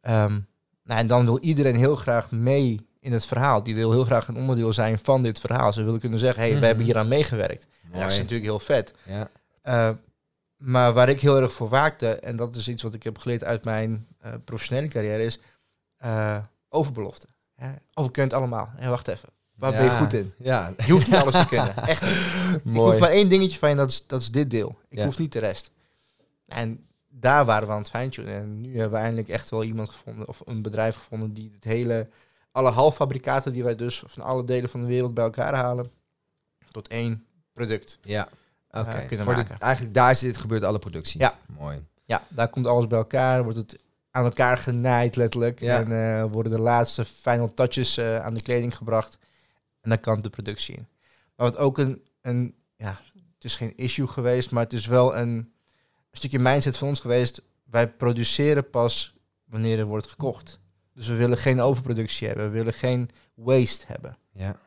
Ehm, 0.00 0.38
nou, 0.82 1.00
en 1.00 1.06
dan 1.06 1.24
wil 1.24 1.38
iedereen 1.38 1.76
heel 1.76 1.96
graag 1.96 2.30
mee 2.30 2.86
in 3.00 3.12
het 3.12 3.26
verhaal. 3.26 3.62
Die 3.62 3.74
wil 3.74 3.90
heel 3.92 4.04
graag 4.04 4.28
een 4.28 4.36
onderdeel 4.36 4.72
zijn 4.72 4.98
van 4.98 5.22
dit 5.22 5.40
verhaal. 5.40 5.72
Ze 5.72 5.82
willen 5.82 6.00
kunnen 6.00 6.18
zeggen, 6.18 6.40
hey, 6.42 6.50
Mhm. 6.50 6.60
we 6.60 6.66
hebben 6.66 6.84
hier 6.84 6.98
aan 6.98 7.08
meegewerkt. 7.08 7.66
En 7.92 8.00
dat 8.00 8.10
is 8.10 8.16
natuurlijk 8.16 8.44
heel 8.44 8.58
vet. 8.60 8.94
Ja. 9.02 9.30
Eh, 9.62 9.90
maar 10.56 10.92
waar 10.92 11.08
ik 11.08 11.20
heel 11.20 11.40
erg 11.40 11.52
voor 11.52 11.68
waakte, 11.68 12.08
en 12.14 12.36
dat 12.36 12.56
is 12.56 12.68
iets 12.68 12.82
wat 12.82 12.94
ik 12.94 13.02
heb 13.02 13.18
geleerd 13.18 13.44
uit 13.44 13.64
mijn 13.64 14.06
professionele 14.44 14.88
carrière, 14.88 15.24
is 15.24 15.38
overbelofte. 16.68 17.26
Ja, 17.56 17.74
oh, 17.94 18.04
we 18.04 18.10
kunnen 18.10 18.30
het 18.32 18.40
allemaal. 18.40 18.70
Ja, 18.80 18.88
wacht 18.88 19.08
even. 19.08 19.28
Waar 19.56 19.70
ben 19.72 19.84
je 19.84 19.90
goed 19.90 20.12
in? 20.12 20.32
Ja, 20.38 20.72
Je 20.86 20.92
hoeft 20.92 21.06
niet 21.06 21.16
alles 21.16 21.34
te 21.34 21.46
kunnen. 21.46 21.76
Echt 21.86 22.02
niet. 22.02 22.10
Ik 22.56 22.64
mooi. 22.64 22.90
hoef 22.90 23.00
maar 23.00 23.10
één 23.10 23.28
dingetje 23.28 23.58
van 23.58 23.68
je, 23.70 23.74
dat 23.76 23.90
is, 23.90 24.06
dat 24.06 24.20
is 24.20 24.30
dit 24.30 24.50
deel. 24.50 24.78
Ik 24.88 24.98
Ja. 24.98 25.04
hoef 25.04 25.18
niet 25.18 25.32
de 25.32 25.38
rest. 25.38 25.70
En 26.46 26.86
daar 27.08 27.44
waren 27.44 27.66
we 27.68 27.72
aan 27.74 27.78
het 27.80 27.90
fine-tunen. 27.90 28.34
En 28.34 28.60
nu 28.60 28.72
hebben 28.72 28.90
we 28.90 28.96
eindelijk 29.04 29.28
echt 29.28 29.50
wel 29.50 29.64
iemand 29.64 29.88
gevonden, 29.88 30.28
of 30.28 30.40
een 30.44 30.62
bedrijf 30.62 30.96
gevonden, 30.96 31.32
die 31.34 31.50
het 31.54 31.64
hele, 31.64 32.08
alle 32.52 32.70
halffabrikaten 32.70 33.52
die 33.52 33.64
wij 33.64 33.76
dus 33.76 34.02
van 34.06 34.22
alle 34.24 34.44
delen 34.44 34.70
van 34.70 34.80
de 34.80 34.86
wereld 34.86 35.14
bij 35.14 35.24
elkaar 35.24 35.54
halen, 35.54 35.90
tot 36.70 36.88
één 36.88 37.24
product. 37.52 37.98
Ja, 38.02 38.28
oké. 38.70 38.90
eh, 38.90 39.06
kunnen 39.06 39.24
Voor 39.26 39.34
de-. 39.34 39.44
Eigenlijk 39.58 39.94
daar 39.94 40.16
zit, 40.16 40.36
gebeurt 40.36 40.64
alle 40.64 40.78
productie. 40.78 41.20
Ja. 41.20 41.38
Mooi. 41.58 41.84
Ja, 42.04 42.22
daar 42.28 42.48
komt 42.48 42.66
alles 42.66 42.86
bij 42.86 42.98
elkaar, 42.98 43.42
wordt 43.42 43.58
het 43.58 43.82
aan 44.10 44.24
elkaar 44.24 44.58
genaaid 44.58 45.16
letterlijk. 45.16 45.60
Ja. 45.60 45.76
En 45.80 46.18
eh, 46.20 46.24
worden 46.32 46.52
de 46.52 46.60
laatste 46.62 47.04
final 47.04 47.54
touches 47.54 47.96
eh, 47.96 48.24
aan 48.24 48.34
de 48.34 48.42
kleding 48.42 48.76
gebracht. 48.76 49.18
En 49.86 49.92
dan 49.92 50.00
kan 50.00 50.20
de 50.20 50.30
productie 50.30 50.74
in. 50.76 50.86
Maar 51.36 51.50
wat 51.50 51.56
ook 51.56 51.78
een, 51.78 52.02
een, 52.20 52.54
ja, 52.76 53.00
het 53.34 53.44
is 53.44 53.56
geen 53.56 53.76
issue 53.76 54.06
geweest, 54.06 54.50
maar 54.50 54.62
het 54.62 54.72
is 54.72 54.86
wel 54.86 55.16
een, 55.16 55.28
een 55.28 55.52
stukje 56.12 56.38
mindset 56.38 56.76
van 56.76 56.88
ons 56.88 57.00
geweest. 57.00 57.42
Wij 57.64 57.88
produceren 57.88 58.70
pas 58.70 59.16
wanneer 59.44 59.78
er 59.78 59.84
wordt 59.84 60.06
gekocht. 60.06 60.60
Dus 60.94 61.08
we 61.08 61.14
willen 61.14 61.38
geen 61.38 61.60
overproductie 61.60 62.26
hebben, 62.26 62.46
we 62.46 62.52
willen 62.52 62.72
geen 62.72 63.10
waste 63.34 63.84
hebben. 63.86 64.16
Ja, 64.32 64.58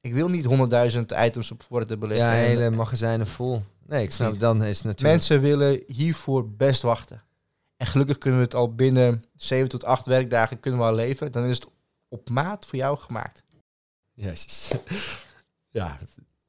Ik 0.00 0.12
wil 0.12 0.28
niet 0.28 0.44
honderdduizend 0.44 1.12
items 1.12 1.50
op 1.50 1.62
voorraad 1.62 1.88
hebben 1.88 2.08
liggen. 2.08 2.26
ja 2.26 2.32
hele 2.32 2.70
magazijnen 2.70 3.26
vol. 3.26 3.62
Nee, 3.86 4.02
ik 4.02 4.10
snap, 4.10 4.38
dan 4.38 4.64
is 4.64 4.82
natuurlijk... 4.82 5.16
Mensen 5.16 5.40
willen 5.40 5.82
hiervoor 5.86 6.50
best 6.50 6.82
wachten. 6.82 7.22
En 7.76 7.86
gelukkig 7.86 8.18
kunnen 8.18 8.40
we 8.40 8.44
het 8.44 8.54
al 8.54 8.74
binnen 8.74 9.24
7 9.34 9.68
tot 9.68 9.84
8 9.84 10.06
werkdagen 10.06 10.60
kunnen 10.60 10.80
we 10.80 10.86
al 10.86 10.94
leveren. 10.94 11.32
Dan 11.32 11.44
is 11.44 11.56
het 11.56 11.68
op 12.08 12.30
maat 12.30 12.66
voor 12.66 12.78
jou 12.78 12.98
gemaakt. 12.98 13.44
Jezus. 14.16 14.70
Ja, 15.70 15.98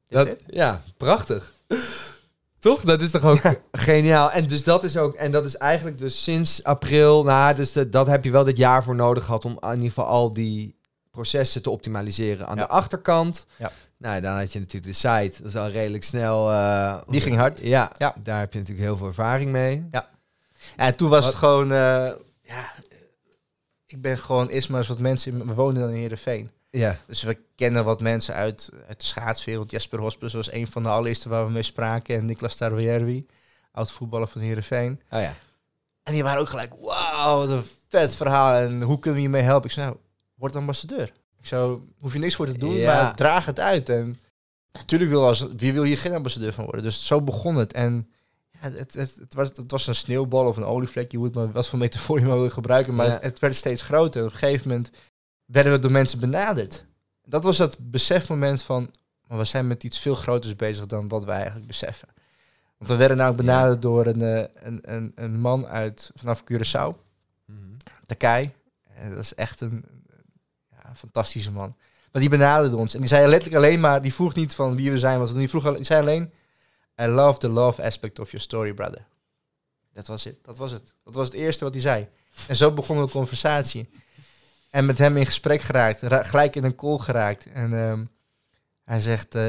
dat, 0.08 0.36
ja, 0.48 0.82
prachtig. 0.98 1.54
Toch? 2.60 2.82
Dat 2.82 3.02
is 3.02 3.12
toch 3.12 3.24
ook 3.26 3.42
geniaal. 3.72 4.32
En 4.32 4.48
dus 4.48 4.64
dat 4.64 4.84
is 4.84 4.98
ook, 4.98 5.14
en 5.16 5.32
dat 5.32 5.46
is 5.46 5.56
eigenlijk 5.58 5.98
dus 5.98 6.24
sinds 6.24 6.64
april, 6.64 7.24
nou, 7.24 7.56
dus 7.56 7.72
dat, 7.74 7.92
dat 7.92 8.08
heb 8.08 8.24
je 8.24 8.32
wel 8.32 8.44
dit 8.44 8.58
jaar 8.58 8.84
voor 8.84 8.96
nodig 8.96 9.24
gehad 9.26 9.46
om 9.46 9.52
in 9.62 9.72
ieder 9.72 9.88
geval 9.88 10.06
al 10.06 10.32
die 10.32 10.80
processen 11.12 11.62
te 11.62 11.70
optimaliseren 11.70 12.48
aan 12.48 12.56
Ja. 12.56 12.62
de 12.62 12.68
achterkant. 12.70 13.46
Ja. 13.58 13.72
Nou, 13.98 14.22
dan 14.22 14.38
had 14.38 14.54
je 14.54 14.60
natuurlijk 14.60 14.94
de 14.94 14.98
site. 15.00 15.42
Dat 15.42 15.48
is 15.52 15.56
al 15.56 15.70
redelijk 15.70 16.04
snel. 16.04 16.52
eh, 16.52 16.98
Die 17.08 17.22
ging 17.22 17.36
hard. 17.36 17.60
Ja, 17.60 17.92
Ja. 17.98 18.16
daar 18.24 18.40
heb 18.40 18.54
je 18.54 18.60
natuurlijk 18.60 18.88
heel 18.88 18.98
veel 18.98 19.08
ervaring 19.08 19.52
mee. 19.52 19.88
En 20.76 20.96
toen 20.96 21.10
was 21.10 21.20
Wat- 21.24 21.30
het 21.30 21.40
gewoon... 21.40 21.72
eh, 21.72 22.12
ja, 22.42 22.74
ik 23.86 24.02
ben 24.02 24.18
gewoon 24.20 24.48
eens 24.48 24.68
wat 24.88 25.00
mensen... 25.00 25.32
in- 25.32 25.48
We 25.48 25.54
woonden 25.54 25.82
dan 25.84 25.92
in 25.92 25.98
Heerenveen. 25.98 26.52
Ja. 26.70 26.98
Dus 27.08 27.24
we 27.24 27.38
kennen 27.56 27.84
wat 27.86 28.02
mensen 28.02 28.34
uit, 28.34 28.70
uit 28.88 29.00
de 29.00 29.06
schaatswereld. 29.06 29.72
Jesper 29.72 30.00
Hospes 30.00 30.34
was 30.34 30.52
een 30.52 30.68
van 30.68 30.84
de 30.84 30.90
allereerste 30.90 31.30
waar 31.30 31.46
we 31.46 31.52
mee 31.52 31.64
spraken. 31.64 32.16
En 32.16 32.26
Niklas 32.26 32.56
Tarwierwi, 32.56 33.26
oud 33.72 33.92
voetballer 33.92 34.28
van 34.28 34.42
Heerenveen. 34.42 35.02
Oh 35.12 35.22
ja. 35.22 35.34
En 36.04 36.14
die 36.14 36.24
waren 36.24 36.40
ook 36.42 36.50
gelijk, 36.50 36.74
wauw, 36.82 37.38
wat 37.38 37.50
een 37.50 37.64
vet 37.90 38.16
verhaal. 38.16 38.54
En 38.62 38.82
hoe 38.82 39.00
kunnen 39.00 39.20
we 39.20 39.26
je 39.26 39.32
mee 39.32 39.42
helpen? 39.42 39.66
Ik 39.70 39.72
zei, 39.76 39.86
nou, 39.86 39.98
word 40.36 40.56
ambassadeur. 40.56 41.14
Ik 41.40 41.46
zou, 41.46 41.82
hoef 42.00 42.14
je 42.14 42.20
niks 42.20 42.36
voor 42.36 42.46
te 42.46 42.58
doen, 42.58 42.74
Ja. 42.74 42.94
maar 43.04 43.16
draag 43.16 43.46
het 43.46 43.60
uit. 43.60 43.90
En 43.90 44.20
natuurlijk 44.72 45.12
wil 45.12 45.26
als, 45.26 45.48
wie 45.58 45.74
wil 45.74 45.84
hier 45.84 45.98
geen 45.98 46.14
ambassadeur 46.14 46.54
van 46.54 46.64
worden. 46.64 46.84
Dus 46.84 47.06
zo 47.06 47.22
begon 47.22 47.56
het. 47.56 47.74
En 47.74 48.10
Ja, 48.62 48.72
het, 48.72 48.94
het, 48.94 49.16
het, 49.20 49.34
was, 49.34 49.48
het 49.48 49.72
was 49.72 49.88
een 49.88 49.96
sneeuwbal 49.96 50.48
of 50.48 50.58
een 50.58 50.66
olievlek. 50.66 51.12
Je 51.12 51.18
moet 51.18 51.36
maar 51.36 51.52
wat 51.52 51.68
voor 51.68 51.80
metafoor 51.80 52.20
je 52.20 52.26
maar 52.26 52.40
wil 52.40 52.50
gebruiken. 52.50 52.96
Maar 52.96 53.06
Ja. 53.06 53.12
het, 53.14 53.22
het 53.24 53.40
werd 53.40 53.56
steeds 53.56 53.82
groter. 53.82 54.26
Op 54.26 54.32
een 54.32 54.38
gegeven 54.38 54.68
moment 54.68 54.92
werden 55.48 55.72
we 55.72 55.80
door 55.80 55.92
mensen 55.92 56.20
benaderd. 56.20 56.86
Dat 57.26 57.44
was 57.44 57.58
dat 57.58 57.78
besefmoment 57.80 58.64
van... 58.64 58.92
Maar 59.28 59.38
we 59.38 59.44
zijn 59.44 59.68
met 59.68 59.84
iets 59.84 60.00
veel 60.00 60.16
groters 60.16 60.56
bezig 60.56 60.86
dan 60.86 61.08
wat 61.08 61.26
wij 61.26 61.36
eigenlijk 61.36 61.68
beseffen. 61.68 62.08
Want 62.78 62.90
we 62.90 62.96
werden 62.96 63.18
nou 63.18 63.36
benaderd 63.36 63.82
door 63.82 64.06
een, 64.06 64.22
eh, 64.22 64.46
een, 64.54 64.94
een, 64.94 65.12
een 65.16 65.40
man 65.40 65.68
uit 65.68 66.12
vanaf 66.16 66.44
Curaçao. 66.44 66.96
Mhm. 67.46 67.60
Takai. 68.06 68.54
En 68.94 69.10
dat 69.10 69.20
is 69.20 69.34
echt 69.34 69.62
een, 69.62 69.86
ja, 70.72 70.96
fantastische 70.96 71.52
man. 71.52 71.76
Maar 72.12 72.22
die 72.22 72.30
benaderde 72.30 72.76
ons. 72.76 72.94
En 72.94 73.00
die 73.00 73.10
zei 73.10 73.28
letterlijk 73.28 73.64
alleen 73.64 73.80
maar... 73.80 74.02
Die 74.02 74.14
vroeg 74.14 74.36
niet 74.36 74.56
van 74.56 74.76
wie 74.76 74.92
we 74.92 75.00
zijn. 75.00 75.20
Want 75.20 75.34
die, 75.34 75.50
vroeg, 75.50 75.76
die 75.76 75.84
zei 75.84 76.02
alleen... 76.02 76.32
I 77.02 77.06
love 77.06 77.40
the 77.40 77.50
love 77.50 77.84
aspect 77.84 78.20
of 78.20 78.32
your 78.32 78.46
story, 78.46 78.74
brother. 78.74 79.06
Dat 79.94 80.08
was 80.08 80.24
het. 80.24 80.36
Dat 80.44 80.58
was 80.58 80.72
het. 80.72 80.94
Dat 81.04 81.16
was 81.16 81.26
het 81.26 81.36
eerste 81.36 81.64
wat 81.64 81.74
hij 81.74 81.82
zei. 81.82 82.08
En 82.48 82.56
zo 82.56 82.72
begon 82.72 83.06
de 83.06 83.12
conversatie. 83.12 83.90
En 84.78 84.86
met 84.86 84.98
hem 84.98 85.18
in 85.18 85.26
gesprek 85.26 85.62
geraakt. 85.62 86.02
ra- 86.02 86.24
gelijk 86.24 86.56
in 86.56 86.64
een 86.64 86.76
call 86.76 86.98
geraakt. 86.98 87.46
En 87.54 87.74
ehm, 87.74 88.04
hij 88.84 89.00
zegt... 89.00 89.36
eh, 89.36 89.44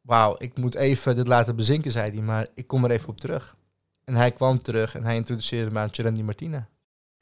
Wauw, 0.00 0.34
ik 0.38 0.56
moet 0.58 0.74
even 0.74 1.16
dit 1.16 1.26
laten 1.28 1.56
bezinken, 1.56 1.90
zei 1.90 2.10
hij. 2.10 2.20
Maar 2.22 2.46
ik 2.54 2.66
kom 2.66 2.84
er 2.84 2.90
even 2.90 3.08
op 3.08 3.20
terug. 3.20 3.56
En 4.04 4.14
hij 4.14 4.30
kwam 4.30 4.62
terug 4.62 4.94
en 4.94 5.04
hij 5.04 5.16
introduceerde 5.16 5.70
me 5.70 5.78
aan 5.78 5.88
Cherendi 5.92 6.22
Martina. 6.22 6.68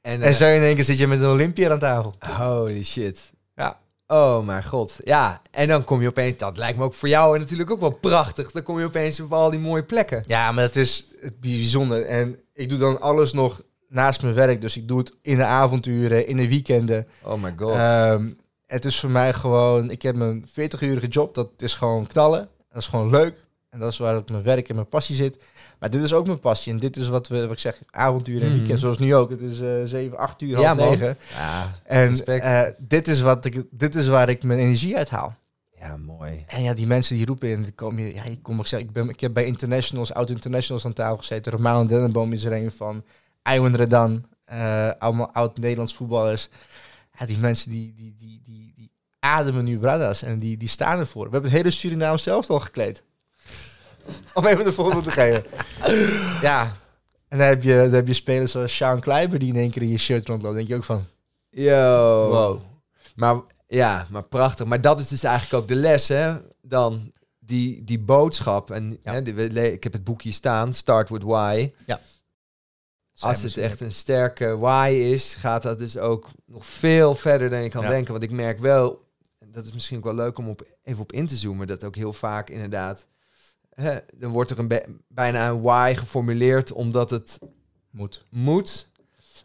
En, 0.01 0.13
En 0.13 0.29
eh, 0.29 0.33
zo 0.35 0.47
in 0.47 0.63
één 0.63 0.75
keer 0.75 0.85
zit 0.85 0.99
je 0.99 1.07
met 1.07 1.21
een 1.21 1.29
Olympiër 1.29 1.71
aan 1.71 1.79
tafel. 1.79 2.15
Holy 2.19 2.83
shit. 2.83 3.31
Ja. 3.55 3.81
Oh 4.07 4.45
mijn 4.45 4.65
god. 4.65 4.97
Ja, 4.99 5.43
en 5.51 5.69
dan 5.69 5.85
kom 5.85 6.01
je 6.03 6.09
opeens... 6.09 6.37
Dat 6.39 6.57
lijkt 6.57 6.79
me 6.79 6.85
ook 6.85 6.95
voor 6.95 7.09
jou 7.09 7.39
natuurlijk 7.39 7.71
ook 7.71 7.81
wel 7.81 7.91
prachtig. 7.91 8.51
Dan 8.51 8.63
kom 8.63 8.79
je 8.79 8.85
opeens 8.85 9.21
op 9.21 9.33
al 9.33 9.51
die 9.51 9.61
mooie 9.61 9.85
plekken. 9.85 10.23
Ja, 10.27 10.53
maar 10.53 10.65
dat 10.65 10.77
is 10.77 11.07
het 11.21 11.41
bijzonder. 11.41 12.05
En 12.07 12.39
ik 12.53 12.69
doe 12.69 12.79
dan 12.79 13.01
alles 13.01 13.33
nog 13.33 13.63
naast 13.93 14.23
mijn 14.23 14.35
werk. 14.35 14.61
Dus 14.61 14.77
ik 14.77 14.89
doe 14.89 14.99
het 14.99 15.13
in 15.23 15.37
de 15.37 15.45
avonturen, 15.45 16.27
in 16.27 16.37
de 16.37 16.49
weekenden. 16.49 17.07
Oh 17.25 17.43
my 17.43 17.53
god. 17.57 17.75
Ehm, 17.75 18.31
het 18.67 18.85
is 18.85 19.01
voor 19.01 19.11
mij 19.11 19.33
gewoon... 19.33 19.91
Ik 19.91 20.03
heb 20.03 20.17
een 20.21 20.47
40-urige 20.49 21.07
job. 21.09 21.35
Dat 21.35 21.49
is 21.57 21.75
gewoon 21.75 22.07
knallen. 22.07 22.49
Dat 22.73 22.83
is 22.83 22.87
gewoon 22.89 23.11
leuk. 23.11 23.47
En 23.71 23.79
dat 23.79 23.93
is 23.93 23.99
waar 23.99 24.17
ook 24.17 24.31
mijn 24.31 24.43
werk 24.43 24.69
en 24.69 24.75
mijn 24.75 24.89
passie 24.89 25.17
zit. 25.17 25.45
Maar 25.79 25.91
dit 25.91 26.03
is 26.03 26.13
ook 26.13 26.27
mijn 26.27 26.39
passie. 26.41 26.73
En 26.73 26.79
dit 26.79 26.97
is 26.97 27.09
wat, 27.09 27.29
we, 27.29 27.41
wat 27.43 27.51
ik 27.53 27.59
zeg, 27.59 27.81
avonturen 27.91 28.43
en 28.43 28.49
Mhm. 28.49 28.57
weekend. 28.57 28.81
Zoals 28.81 28.99
nu 28.99 29.15
ook. 29.15 29.31
Het 29.31 29.43
is 29.43 29.61
eh 29.61 29.69
7, 29.85 30.19
8 30.19 30.43
uur, 30.43 30.59
Ja, 30.61 30.67
half 30.67 30.79
man. 30.79 30.89
9. 30.89 31.17
ja, 31.37 31.73
En 31.85 32.25
eh, 32.27 32.63
dit, 32.79 33.09
is 33.09 33.21
wat 33.21 33.45
ik, 33.45 33.63
dit 33.71 33.95
is 33.95 34.07
waar 34.09 34.29
ik 34.29 34.43
mijn 34.43 34.59
energie 34.59 34.97
uit 34.97 35.11
haal. 35.11 35.35
ja, 35.79 35.97
mooi. 35.97 36.45
En 36.47 36.63
ja, 36.63 36.75
die 36.75 36.87
mensen 36.87 37.17
die 37.17 37.27
roepen 37.27 37.49
in, 37.49 37.63
die 37.63 37.73
komen, 37.73 38.15
ja, 38.15 38.25
ik, 38.25 38.43
kom, 38.43 38.61
ik, 38.61 38.67
zeg, 38.67 38.81
ik, 38.81 38.93
ben, 38.93 39.09
ik 39.09 39.21
heb 39.21 39.33
bij 39.35 39.45
internationals, 39.45 40.13
oud-internationals 40.13 40.85
aan 40.85 40.93
tafel 40.93 41.17
gezeten. 41.17 41.53
Romaan 41.53 41.87
Dennenboom 41.87 42.33
is 42.33 42.45
er 42.45 42.53
een 42.53 42.73
van. 42.73 43.05
Iwan 43.43 43.77
Redan, 43.77 44.25
eh, 44.45 44.91
allemaal 44.99 45.31
oud-Nederlands 45.33 45.95
voetballers. 45.95 46.49
Ja, 47.19 47.27
die 47.27 47.39
mensen 47.39 47.71
die, 47.71 47.95
die, 47.97 48.15
die, 48.19 48.41
die, 48.45 48.73
die 48.77 48.91
ademen 49.19 49.65
nu 49.65 49.79
bradas 49.79 50.23
en 50.23 50.39
die, 50.39 50.57
die 50.57 50.69
staan 50.69 50.99
ervoor. 50.99 51.25
We 51.25 51.31
hebben 51.33 51.51
het 51.51 51.61
hele 51.61 51.71
Suriname 51.75 52.19
zelf 52.19 52.51
al 52.51 52.61
gekleed. 52.61 53.03
Om 54.35 54.47
even 54.47 54.67
een 54.67 54.73
voorbeeld 54.73 55.05
te 55.05 55.11
geven. 55.11 55.45
ja, 56.49 56.77
en 57.29 57.39
dan 57.39 57.47
heb, 57.47 57.63
je, 57.63 57.75
dan 57.75 57.93
heb 57.93 58.07
je 58.07 58.13
spelers 58.13 58.53
zoals 58.53 58.77
Sean 58.77 59.01
Kleiber 59.01 59.39
die 59.39 59.49
in 59.49 59.57
één 59.61 59.71
keer 59.71 59.83
in 59.83 59.89
je 59.89 59.99
shirt 59.99 60.29
rondloopt. 60.29 60.43
Dan 60.43 60.55
denk 60.55 60.69
je 60.69 60.75
ook 60.75 60.85
van, 60.85 61.05
Yo. 61.51 62.29
Wow. 62.31 62.61
Maar 63.15 63.41
ja, 63.67 64.07
maar 64.11 64.23
prachtig. 64.23 64.67
Maar 64.67 64.81
dat 64.81 65.01
is 65.01 65.09
dus 65.09 65.23
eigenlijk 65.25 65.63
ook 65.63 65.69
de 65.69 65.75
les, 65.75 66.09
hè? 66.09 66.37
Dan 66.63 67.13
die, 67.39 67.85
die 67.85 67.99
boodschap. 67.99 68.71
En 68.71 68.99
Ja. 69.03 69.13
hè, 69.13 69.63
ik 69.63 69.83
heb 69.83 69.93
het 69.93 70.05
boekje 70.05 70.33
staan, 70.33 70.73
Start 70.73 71.09
with 71.09 71.23
Why. 71.23 71.73
Als 73.21 73.43
het 73.43 73.57
echt 73.57 73.81
een 73.81 73.93
sterke 73.93 74.57
why 74.57 74.91
is, 75.13 75.35
gaat 75.35 75.63
dat 75.63 75.79
dus 75.79 75.99
ook 75.99 76.29
nog 76.47 76.67
veel 76.67 77.15
verder 77.15 77.51
dan 77.51 77.63
je 77.63 77.69
kan 77.69 77.83
Ja. 77.83 77.89
denken. 77.89 78.13
Want 78.13 78.25
ik 78.25 78.31
merk 78.31 78.59
wel, 78.59 79.09
dat 79.47 79.65
is 79.67 79.73
misschien 79.73 79.97
ook 79.99 80.05
wel 80.05 80.15
leuk 80.15 80.39
om 80.39 80.49
op, 80.49 80.67
even 80.83 81.03
op 81.03 81.13
in 81.13 81.27
te 81.27 81.37
zoomen, 81.37 81.67
dat 81.67 81.85
ook 81.85 81.97
heel 81.97 82.13
vaak 82.13 82.51
inderdaad, 82.51 83.07
hè, 83.75 83.99
dan 84.15 84.31
wordt 84.31 84.51
er 84.51 84.59
een 84.59 85.01
bijna 85.09 85.49
een 85.49 85.61
why 85.61 85.95
geformuleerd 85.97 86.73
omdat 86.73 87.11
het 87.11 87.39
moet. 87.91 88.25
moet. 88.31 88.91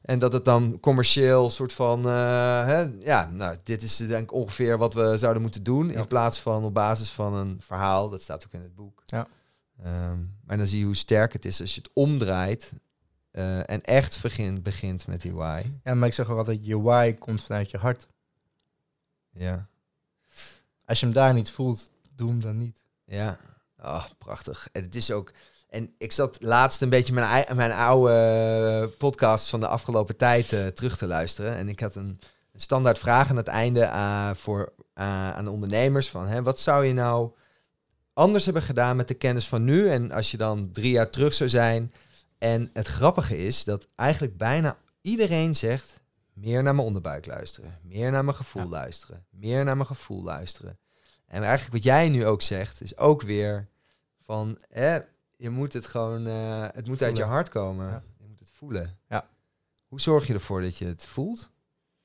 En 0.01 0.19
dat 0.19 0.33
het 0.33 0.45
dan 0.45 0.77
commercieel 0.79 1.49
soort 1.49 1.73
van, 1.73 1.99
eh, 2.05 2.65
hè, 2.65 2.87
ja, 2.99 3.29
nou, 3.33 3.55
dit 3.63 3.81
is 3.83 3.97
denk 3.97 4.21
ik 4.23 4.33
ongeveer 4.33 4.77
wat 4.77 4.93
we 4.93 5.17
zouden 5.17 5.41
moeten 5.41 5.63
doen. 5.63 5.89
Ja. 5.89 5.99
In 5.99 6.07
plaats 6.07 6.39
van 6.39 6.63
op 6.63 6.73
basis 6.73 7.09
van 7.11 7.33
een 7.33 7.57
verhaal, 7.61 8.09
dat 8.09 8.21
staat 8.21 8.45
ook 8.45 8.53
in 8.53 8.61
het 8.61 8.75
boek. 8.75 9.03
Ja. 9.05 9.27
Ehm, 9.83 10.17
maar 10.45 10.57
dan 10.57 10.67
zie 10.67 10.79
je 10.79 10.85
hoe 10.85 10.95
sterk 10.95 11.33
het 11.33 11.45
is 11.45 11.61
als 11.61 11.75
je 11.75 11.81
het 11.81 11.89
omdraait 11.93 12.71
eh, 13.37 13.69
en 13.69 13.81
echt 13.81 14.21
begint, 14.21 14.63
begint 14.63 15.07
met 15.07 15.21
die 15.21 15.33
why. 15.33 15.63
Ja, 15.83 15.93
maar 15.93 16.07
ik 16.07 16.13
zeg 16.13 16.29
ook 16.29 16.37
altijd, 16.37 16.65
je 16.65 16.81
why 16.81 17.13
komt 17.13 17.43
vanuit 17.43 17.71
je 17.71 17.77
hart. 17.77 18.07
Ja, 19.31 19.67
Als 20.85 20.99
je 20.99 21.05
hem 21.05 21.15
daar 21.15 21.33
niet 21.33 21.51
voelt, 21.51 21.89
doe 22.15 22.29
hem 22.29 22.41
dan 22.41 22.57
niet. 22.57 22.83
ja. 23.05 23.37
Ah, 23.79 24.05
prachtig. 24.17 24.67
En 24.71 24.83
het 24.83 24.95
is 24.95 25.11
ook... 25.11 25.31
En 25.69 25.93
ik 25.97 26.11
zat 26.11 26.37
laatst 26.41 26.81
een 26.81 26.89
beetje 26.89 27.13
mijn, 27.13 27.55
mijn 27.55 27.71
oude 27.71 28.93
podcast 28.97 29.49
van 29.49 29.59
de 29.59 29.67
afgelopen 29.67 30.15
tijd 30.17 30.53
eh, 30.53 30.67
terug 30.67 30.97
te 30.97 31.07
luisteren. 31.07 31.55
En 31.55 31.69
ik 31.69 31.79
had 31.79 31.95
een, 31.95 32.19
een 32.53 32.59
standaard 32.59 32.99
vraag 32.99 33.29
aan 33.29 33.35
het 33.35 33.47
einde 33.47 33.81
eh, 33.81 34.29
voor, 34.33 34.73
aan 34.93 35.43
de 35.45 35.51
ondernemers. 35.51 36.09
Van, 36.09 36.27
hè, 36.27 36.43
wat 36.43 36.59
zou 36.59 36.85
je 36.85 36.93
nou 36.93 37.31
anders 38.13 38.45
hebben 38.45 38.63
gedaan 38.63 38.95
met 38.95 39.07
de 39.07 39.13
kennis 39.13 39.47
van 39.47 39.63
nu? 39.63 39.89
En 39.89 40.11
als 40.11 40.31
je 40.31 40.37
dan 40.37 40.69
drie 40.71 40.91
jaar 40.91 41.09
terug 41.09 41.33
zou 41.33 41.49
zijn. 41.49 41.91
En 42.37 42.69
het 42.73 42.87
grappige 42.87 43.37
is 43.37 43.63
dat 43.63 43.87
eigenlijk 43.95 44.37
bijna 44.37 44.77
iedereen 45.01 45.55
zegt... 45.55 46.03
meer 46.33 46.63
naar 46.63 46.75
mijn 46.75 46.87
onderbuik 46.87 47.25
luisteren. 47.25 47.79
Meer 47.83 48.11
naar 48.11 48.23
mijn 48.25 48.35
gevoel 48.37 48.63
Ja. 48.63 48.69
luisteren. 48.69 49.25
Meer 49.29 49.63
naar 49.63 49.75
mijn 49.75 49.87
gevoel 49.87 50.23
luisteren. 50.23 50.77
En 51.25 51.41
eigenlijk 51.43 51.73
wat 51.73 51.83
jij 51.83 52.09
nu 52.09 52.25
ook 52.25 52.41
zegt, 52.41 52.81
is 52.81 52.97
ook 52.97 53.21
weer 53.21 53.67
van... 54.23 54.61
Hè, 54.69 54.99
je 55.37 55.49
moet 55.49 55.73
het 55.73 55.85
gewoon... 55.87 56.27
eh, 56.27 56.65
het 56.71 56.87
moet 56.87 57.01
uit 57.01 57.17
je 57.17 57.23
hart 57.23 57.49
komen. 57.49 57.87
Ja. 57.87 58.03
Je 58.17 58.25
moet 58.27 58.39
het 58.39 58.51
voelen. 58.51 58.97
Ja. 59.09 59.27
Hoe 59.87 60.01
zorg 60.01 60.27
je 60.27 60.33
ervoor 60.33 60.61
dat 60.61 60.77
je 60.77 60.85
het 60.85 61.05
voelt? 61.05 61.49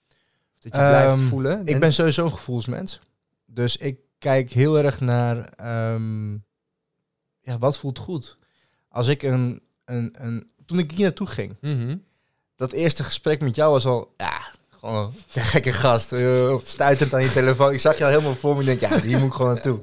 Of 0.09 0.59
dat 0.59 0.73
je 0.75 0.79
blijft 0.89 1.17
Ehm, 1.19 1.29
voelen? 1.29 1.61
Ik 1.61 1.75
En- 1.75 1.81
ben 1.81 1.93
sowieso 1.93 2.25
een 2.25 2.31
gevoelsmens. 2.33 3.01
Dus 3.47 3.77
ik 3.77 4.01
kijk 4.19 4.51
heel 4.51 4.79
erg 4.79 5.01
naar... 5.01 5.45
ehm, 5.49 6.33
ja, 7.41 7.59
wat 7.59 7.79
voelt 7.79 7.99
goed? 7.99 8.39
Als 8.89 9.09
ik 9.09 9.23
een... 9.23 9.63
een, 9.93 10.15
een 10.19 10.51
toen 10.67 10.79
ik 10.79 10.91
hier 10.91 11.03
naartoe 11.03 11.27
ging, 11.27 11.57
Mhm. 11.61 11.97
dat 12.57 12.73
eerste 12.73 13.05
gesprek 13.05 13.41
met 13.41 13.57
jou 13.57 13.73
was 13.73 13.87
al... 13.87 14.15
Ja, 14.17 14.41
gewoon 14.69 15.13
een 15.35 15.45
gekke 15.45 15.73
gast. 15.73 16.15
Stuitend 16.63 17.15
aan 17.15 17.23
je 17.23 17.33
telefoon. 17.33 17.73
Ik 17.73 17.81
zag 17.81 17.99
je 17.99 18.05
al 18.05 18.11
helemaal 18.11 18.35
voor 18.35 18.55
me. 18.57 18.61
Ik 18.61 18.67
denk, 18.67 18.81
ja, 18.93 19.01
hier 19.01 19.19
moet 19.19 19.29
ik 19.29 19.35
gewoon 19.35 19.53
naartoe. 19.55 19.81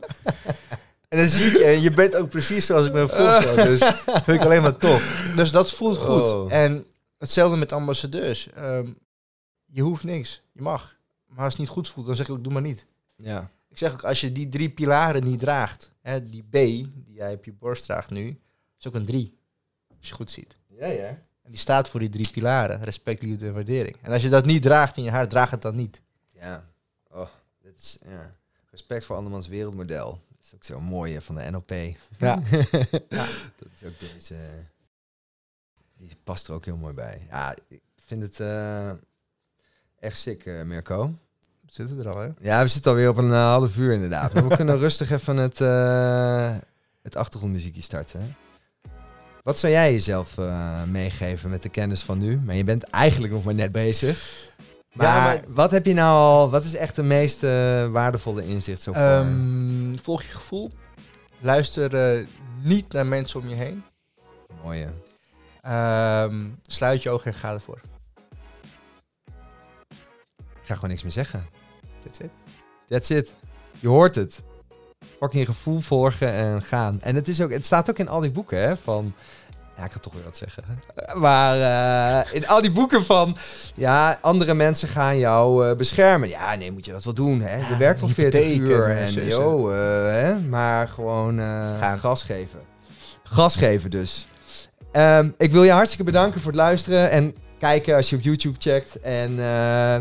En 1.07 1.17
dan 1.17 1.27
zie 1.27 1.45
ik 1.45 1.53
je, 1.57 1.63
en 1.63 1.81
je 1.81 1.91
bent 1.91 2.15
ook 2.15 2.29
precies 2.29 2.65
zoals 2.65 2.85
ik 2.87 2.93
me 2.93 3.07
voorstel. 3.07 3.55
Dus 3.55 3.79
vind 4.05 4.27
ik 4.27 4.43
alleen 4.45 4.61
maar 4.61 4.77
tof. 4.77 5.31
Dus 5.35 5.51
dat 5.51 5.71
voelt 5.71 5.97
goed. 5.97 6.21
Oh. 6.33 6.53
En 6.53 6.85
hetzelfde 7.17 7.57
met 7.57 7.71
ambassadeurs. 7.71 8.49
Ehm, 8.55 8.87
je 9.65 9.81
hoeft 9.81 10.03
niks. 10.03 10.41
Je 10.51 10.61
mag. 10.61 10.95
Maar 11.27 11.43
als 11.43 11.53
het 11.53 11.61
niet 11.61 11.69
goed 11.71 11.87
voelt, 11.87 12.05
dan 12.05 12.15
zeg 12.15 12.27
ik 12.27 12.33
ook, 12.33 12.43
doe 12.43 12.53
maar 12.53 12.61
niet. 12.61 12.85
Ja. 13.15 13.49
Ik 13.69 13.77
zeg 13.77 13.91
ook, 13.93 14.03
als 14.03 14.21
je 14.21 14.31
die 14.31 14.49
drie 14.49 14.69
pilaren 14.69 15.23
niet 15.23 15.39
draagt, 15.39 15.91
hè, 16.01 16.25
die 16.29 16.43
B, 16.49 16.51
die 16.51 17.13
jij 17.13 17.33
op 17.33 17.45
je 17.45 17.53
borst 17.53 17.83
draagt 17.83 18.09
nu, 18.09 18.39
is 18.79 18.87
ook 18.87 18.93
een 18.95 19.05
drie. 19.05 19.37
Als 19.99 20.07
je 20.07 20.13
goed 20.13 20.31
ziet. 20.31 20.55
Ja, 20.67 20.85
ja. 20.87 21.07
En 21.07 21.49
die 21.49 21.57
staat 21.57 21.89
voor 21.89 21.99
die 21.99 22.09
drie 22.09 22.31
pilaren. 22.31 22.83
Respect, 22.83 23.21
liefde 23.21 23.47
en 23.47 23.53
waardering. 23.53 23.95
En 24.01 24.11
als 24.11 24.21
je 24.21 24.29
dat 24.29 24.45
niet 24.45 24.61
draagt 24.61 24.97
in 24.97 25.03
je 25.03 25.09
hart, 25.11 25.29
draag 25.29 25.49
het 25.51 25.61
dan 25.61 25.75
niet. 25.75 26.01
Ja. 26.29 26.65
Oh, 27.11 27.27
dit 27.61 27.77
is... 27.77 27.97
Ja. 28.05 28.35
Respect 28.71 29.05
voor 29.05 29.15
andermans 29.15 29.47
wereldmodel. 29.47 30.21
Dat 30.27 30.45
is 30.45 30.53
ook 30.55 30.63
zo 30.63 30.79
mooi 30.79 31.13
hè, 31.13 31.21
van 31.21 31.35
de 31.35 31.51
NLP. 31.51 31.71
Ja. 32.17 32.41
Dat 33.55 33.67
is 33.79 33.83
ook 33.87 33.99
deze... 33.99 34.35
Die 35.97 36.17
past 36.23 36.47
er 36.47 36.53
ook 36.53 36.65
heel 36.65 36.77
mooi 36.77 36.93
bij. 36.93 37.25
Ja, 37.29 37.55
ik 37.67 37.81
vind 38.05 38.21
het 38.21 38.39
echt 39.99 40.17
sick, 40.17 40.45
Mirko. 40.45 41.13
Zitten 41.71 41.97
we 41.97 42.03
er 42.03 42.13
al, 42.13 42.21
hè? 42.21 42.29
Ja, 42.39 42.61
we 42.61 42.67
zitten 42.67 42.91
alweer 42.91 43.09
op 43.09 43.17
een 43.17 43.31
eh, 43.31 43.41
half 43.41 43.77
uur 43.77 43.93
inderdaad. 43.93 44.33
Maar 44.33 44.47
we 44.47 44.55
kunnen 44.55 44.77
rustig 44.77 45.11
even 45.11 45.37
het, 45.37 45.61
eh, 45.61 46.57
het 47.01 47.15
achtergrondmuziekje 47.15 47.81
starten. 47.81 48.21
hè. 48.21 48.27
Wat 49.43 49.59
zou 49.59 49.73
jij 49.73 49.91
jezelf 49.91 50.37
eh, 50.37 50.83
meegeven 50.83 51.49
met 51.49 51.61
de 51.61 51.69
kennis 51.69 52.01
van 52.01 52.17
nu? 52.17 52.37
Maar 52.45 52.55
je 52.55 52.63
bent 52.63 52.83
eigenlijk 52.83 53.33
nog 53.33 53.43
maar 53.43 53.53
net 53.53 53.71
bezig. 53.71 54.47
Maar, 54.93 55.07
Ja, 55.07 55.23
maar- 55.23 55.43
wat 55.47 55.71
heb 55.71 55.85
je 55.85 55.93
nou 55.93 56.11
al... 56.17 56.49
Wat 56.49 56.63
is 56.63 56.75
echt 56.75 56.95
de 56.95 57.03
meest 57.03 57.43
eh, 57.43 57.49
waardevolle 57.91 58.47
inzicht 58.47 58.81
zo 58.81 58.93
voor? 58.93 59.01
Ehm, 59.01 59.95
volg 60.01 60.21
je 60.23 60.29
gevoel. 60.29 60.71
Luister 61.39 61.95
eh, 62.19 62.25
niet 62.61 62.93
naar 62.93 63.05
mensen 63.05 63.39
om 63.39 63.49
je 63.49 63.55
heen. 63.55 63.83
Mooie. 64.63 64.87
Ehm, 65.61 66.35
sluit 66.65 67.03
je 67.03 67.09
ogen 67.09 67.31
en 67.31 67.37
ga 67.37 67.53
ervoor. 67.53 67.81
Ik 70.49 70.65
ga 70.65 70.73
gewoon 70.75 70.89
niks 70.89 71.03
meer 71.03 71.11
zeggen. 71.11 71.45
That's 72.03 72.19
it. 72.19 72.29
That's 72.87 73.09
it. 73.09 73.33
Je 73.79 73.87
hoort 73.87 74.15
het. 74.15 74.41
Fucking 75.19 75.45
je 75.45 75.51
gevoel 75.53 75.79
volgen 75.79 76.31
en 76.33 76.61
gaan. 76.61 76.97
En 77.01 77.15
het, 77.15 77.27
is 77.27 77.41
ook, 77.41 77.51
het 77.51 77.65
staat 77.65 77.89
ook 77.89 77.97
in 77.99 78.07
al 78.09 78.21
die 78.21 78.31
boeken, 78.31 78.59
hè? 78.61 78.77
Van 78.77 79.13
Ja, 79.77 79.83
ik 79.85 79.91
ga 79.91 79.99
toch 79.99 80.13
weer 80.13 80.23
wat 80.23 80.37
zeggen. 80.37 80.63
Maar 81.15 81.55
eh, 82.25 82.33
in 82.35 82.47
al 82.47 82.61
die 82.61 82.71
boeken 82.71 83.05
van... 83.05 83.37
Ja, 83.75 84.17
andere 84.21 84.53
mensen 84.53 84.87
gaan 84.87 85.17
jou 85.17 85.69
eh, 85.69 85.75
beschermen. 85.75 86.29
Ja, 86.29 86.55
nee, 86.55 86.71
moet 86.71 86.85
je 86.85 86.91
dat 86.91 87.03
wel 87.03 87.13
doen, 87.13 87.41
hè? 87.41 87.55
Je 87.55 87.65
Ja, 87.69 87.77
werkt 87.77 88.01
al 88.01 88.07
40 88.07 88.39
hypotheek 88.43 88.67
uur. 88.77 88.97
en, 88.97 89.25
yo, 89.25 89.69
eh, 89.69 89.77
hè? 90.11 90.39
Maar 90.39 90.87
gewoon 90.87 91.39
Gaan. 91.79 91.99
gas 91.99 92.23
geven. 92.23 92.59
Gas 93.23 93.55
geven 93.55 93.89
dus. 93.89 94.27
Ehm, 94.91 95.29
ik 95.37 95.51
wil 95.51 95.63
je 95.63 95.71
hartstikke 95.71 96.03
bedanken 96.05 96.41
voor 96.41 96.51
het 96.51 96.59
luisteren. 96.59 97.09
En 97.11 97.35
kijken 97.59 97.95
als 97.95 98.09
je 98.09 98.15
op 98.15 98.21
YouTube 98.21 98.59
checkt. 98.59 98.99
En 98.99 99.35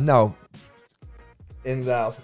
nou, 0.05 0.31
inderdaad. 1.63 2.19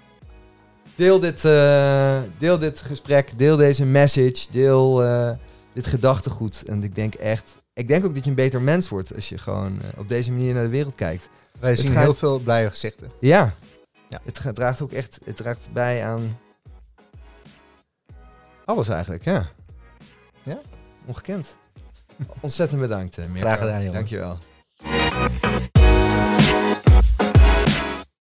Deel 0.96 1.18
dit, 1.20 1.44
eh, 1.44 2.18
deel 2.38 2.58
dit 2.58 2.80
gesprek, 2.80 3.38
deel 3.38 3.56
deze 3.56 3.84
message, 3.84 4.46
deel 4.50 5.02
eh, 5.04 5.30
dit 5.72 5.86
gedachtegoed. 5.86 6.62
En 6.66 6.82
ik 6.82 6.94
denk 6.94 7.14
echt, 7.14 7.56
ik 7.72 7.88
denk 7.88 8.04
ook 8.04 8.14
dat 8.14 8.24
je 8.24 8.30
een 8.30 8.36
beter 8.36 8.62
mens 8.62 8.88
wordt 8.88 9.14
als 9.14 9.28
je 9.28 9.38
gewoon 9.38 9.80
eh, 9.80 9.88
op 9.98 10.08
deze 10.08 10.30
manier 10.30 10.54
naar 10.54 10.62
de 10.62 10.68
wereld 10.68 10.94
kijkt. 10.94 11.28
Wij 11.60 11.70
Het 11.70 11.78
zien 11.78 11.90
gaat- 11.92 12.02
heel 12.02 12.14
veel 12.14 12.38
blije 12.38 12.70
gezichten. 12.70 13.10
Ja, 13.20 13.54
Ja. 14.08 14.20
het 14.24 14.54
draagt 14.54 14.80
ook 14.80 14.92
echt, 14.92 15.20
het 15.24 15.36
draagt 15.36 15.68
bij 15.72 16.04
aan 16.04 16.38
alles 18.64 18.88
eigenlijk, 18.88 19.24
ja. 19.24 19.48
Ja? 20.42 20.60
Ongekend. 21.06 21.56
Ontzettend 22.40 22.80
bedankt, 22.80 23.16
Mirko. 23.16 23.38
Graag 23.38 23.58
gedaan, 23.58 23.78
jongen. 23.78 23.92
Dankjewel. 23.92 24.38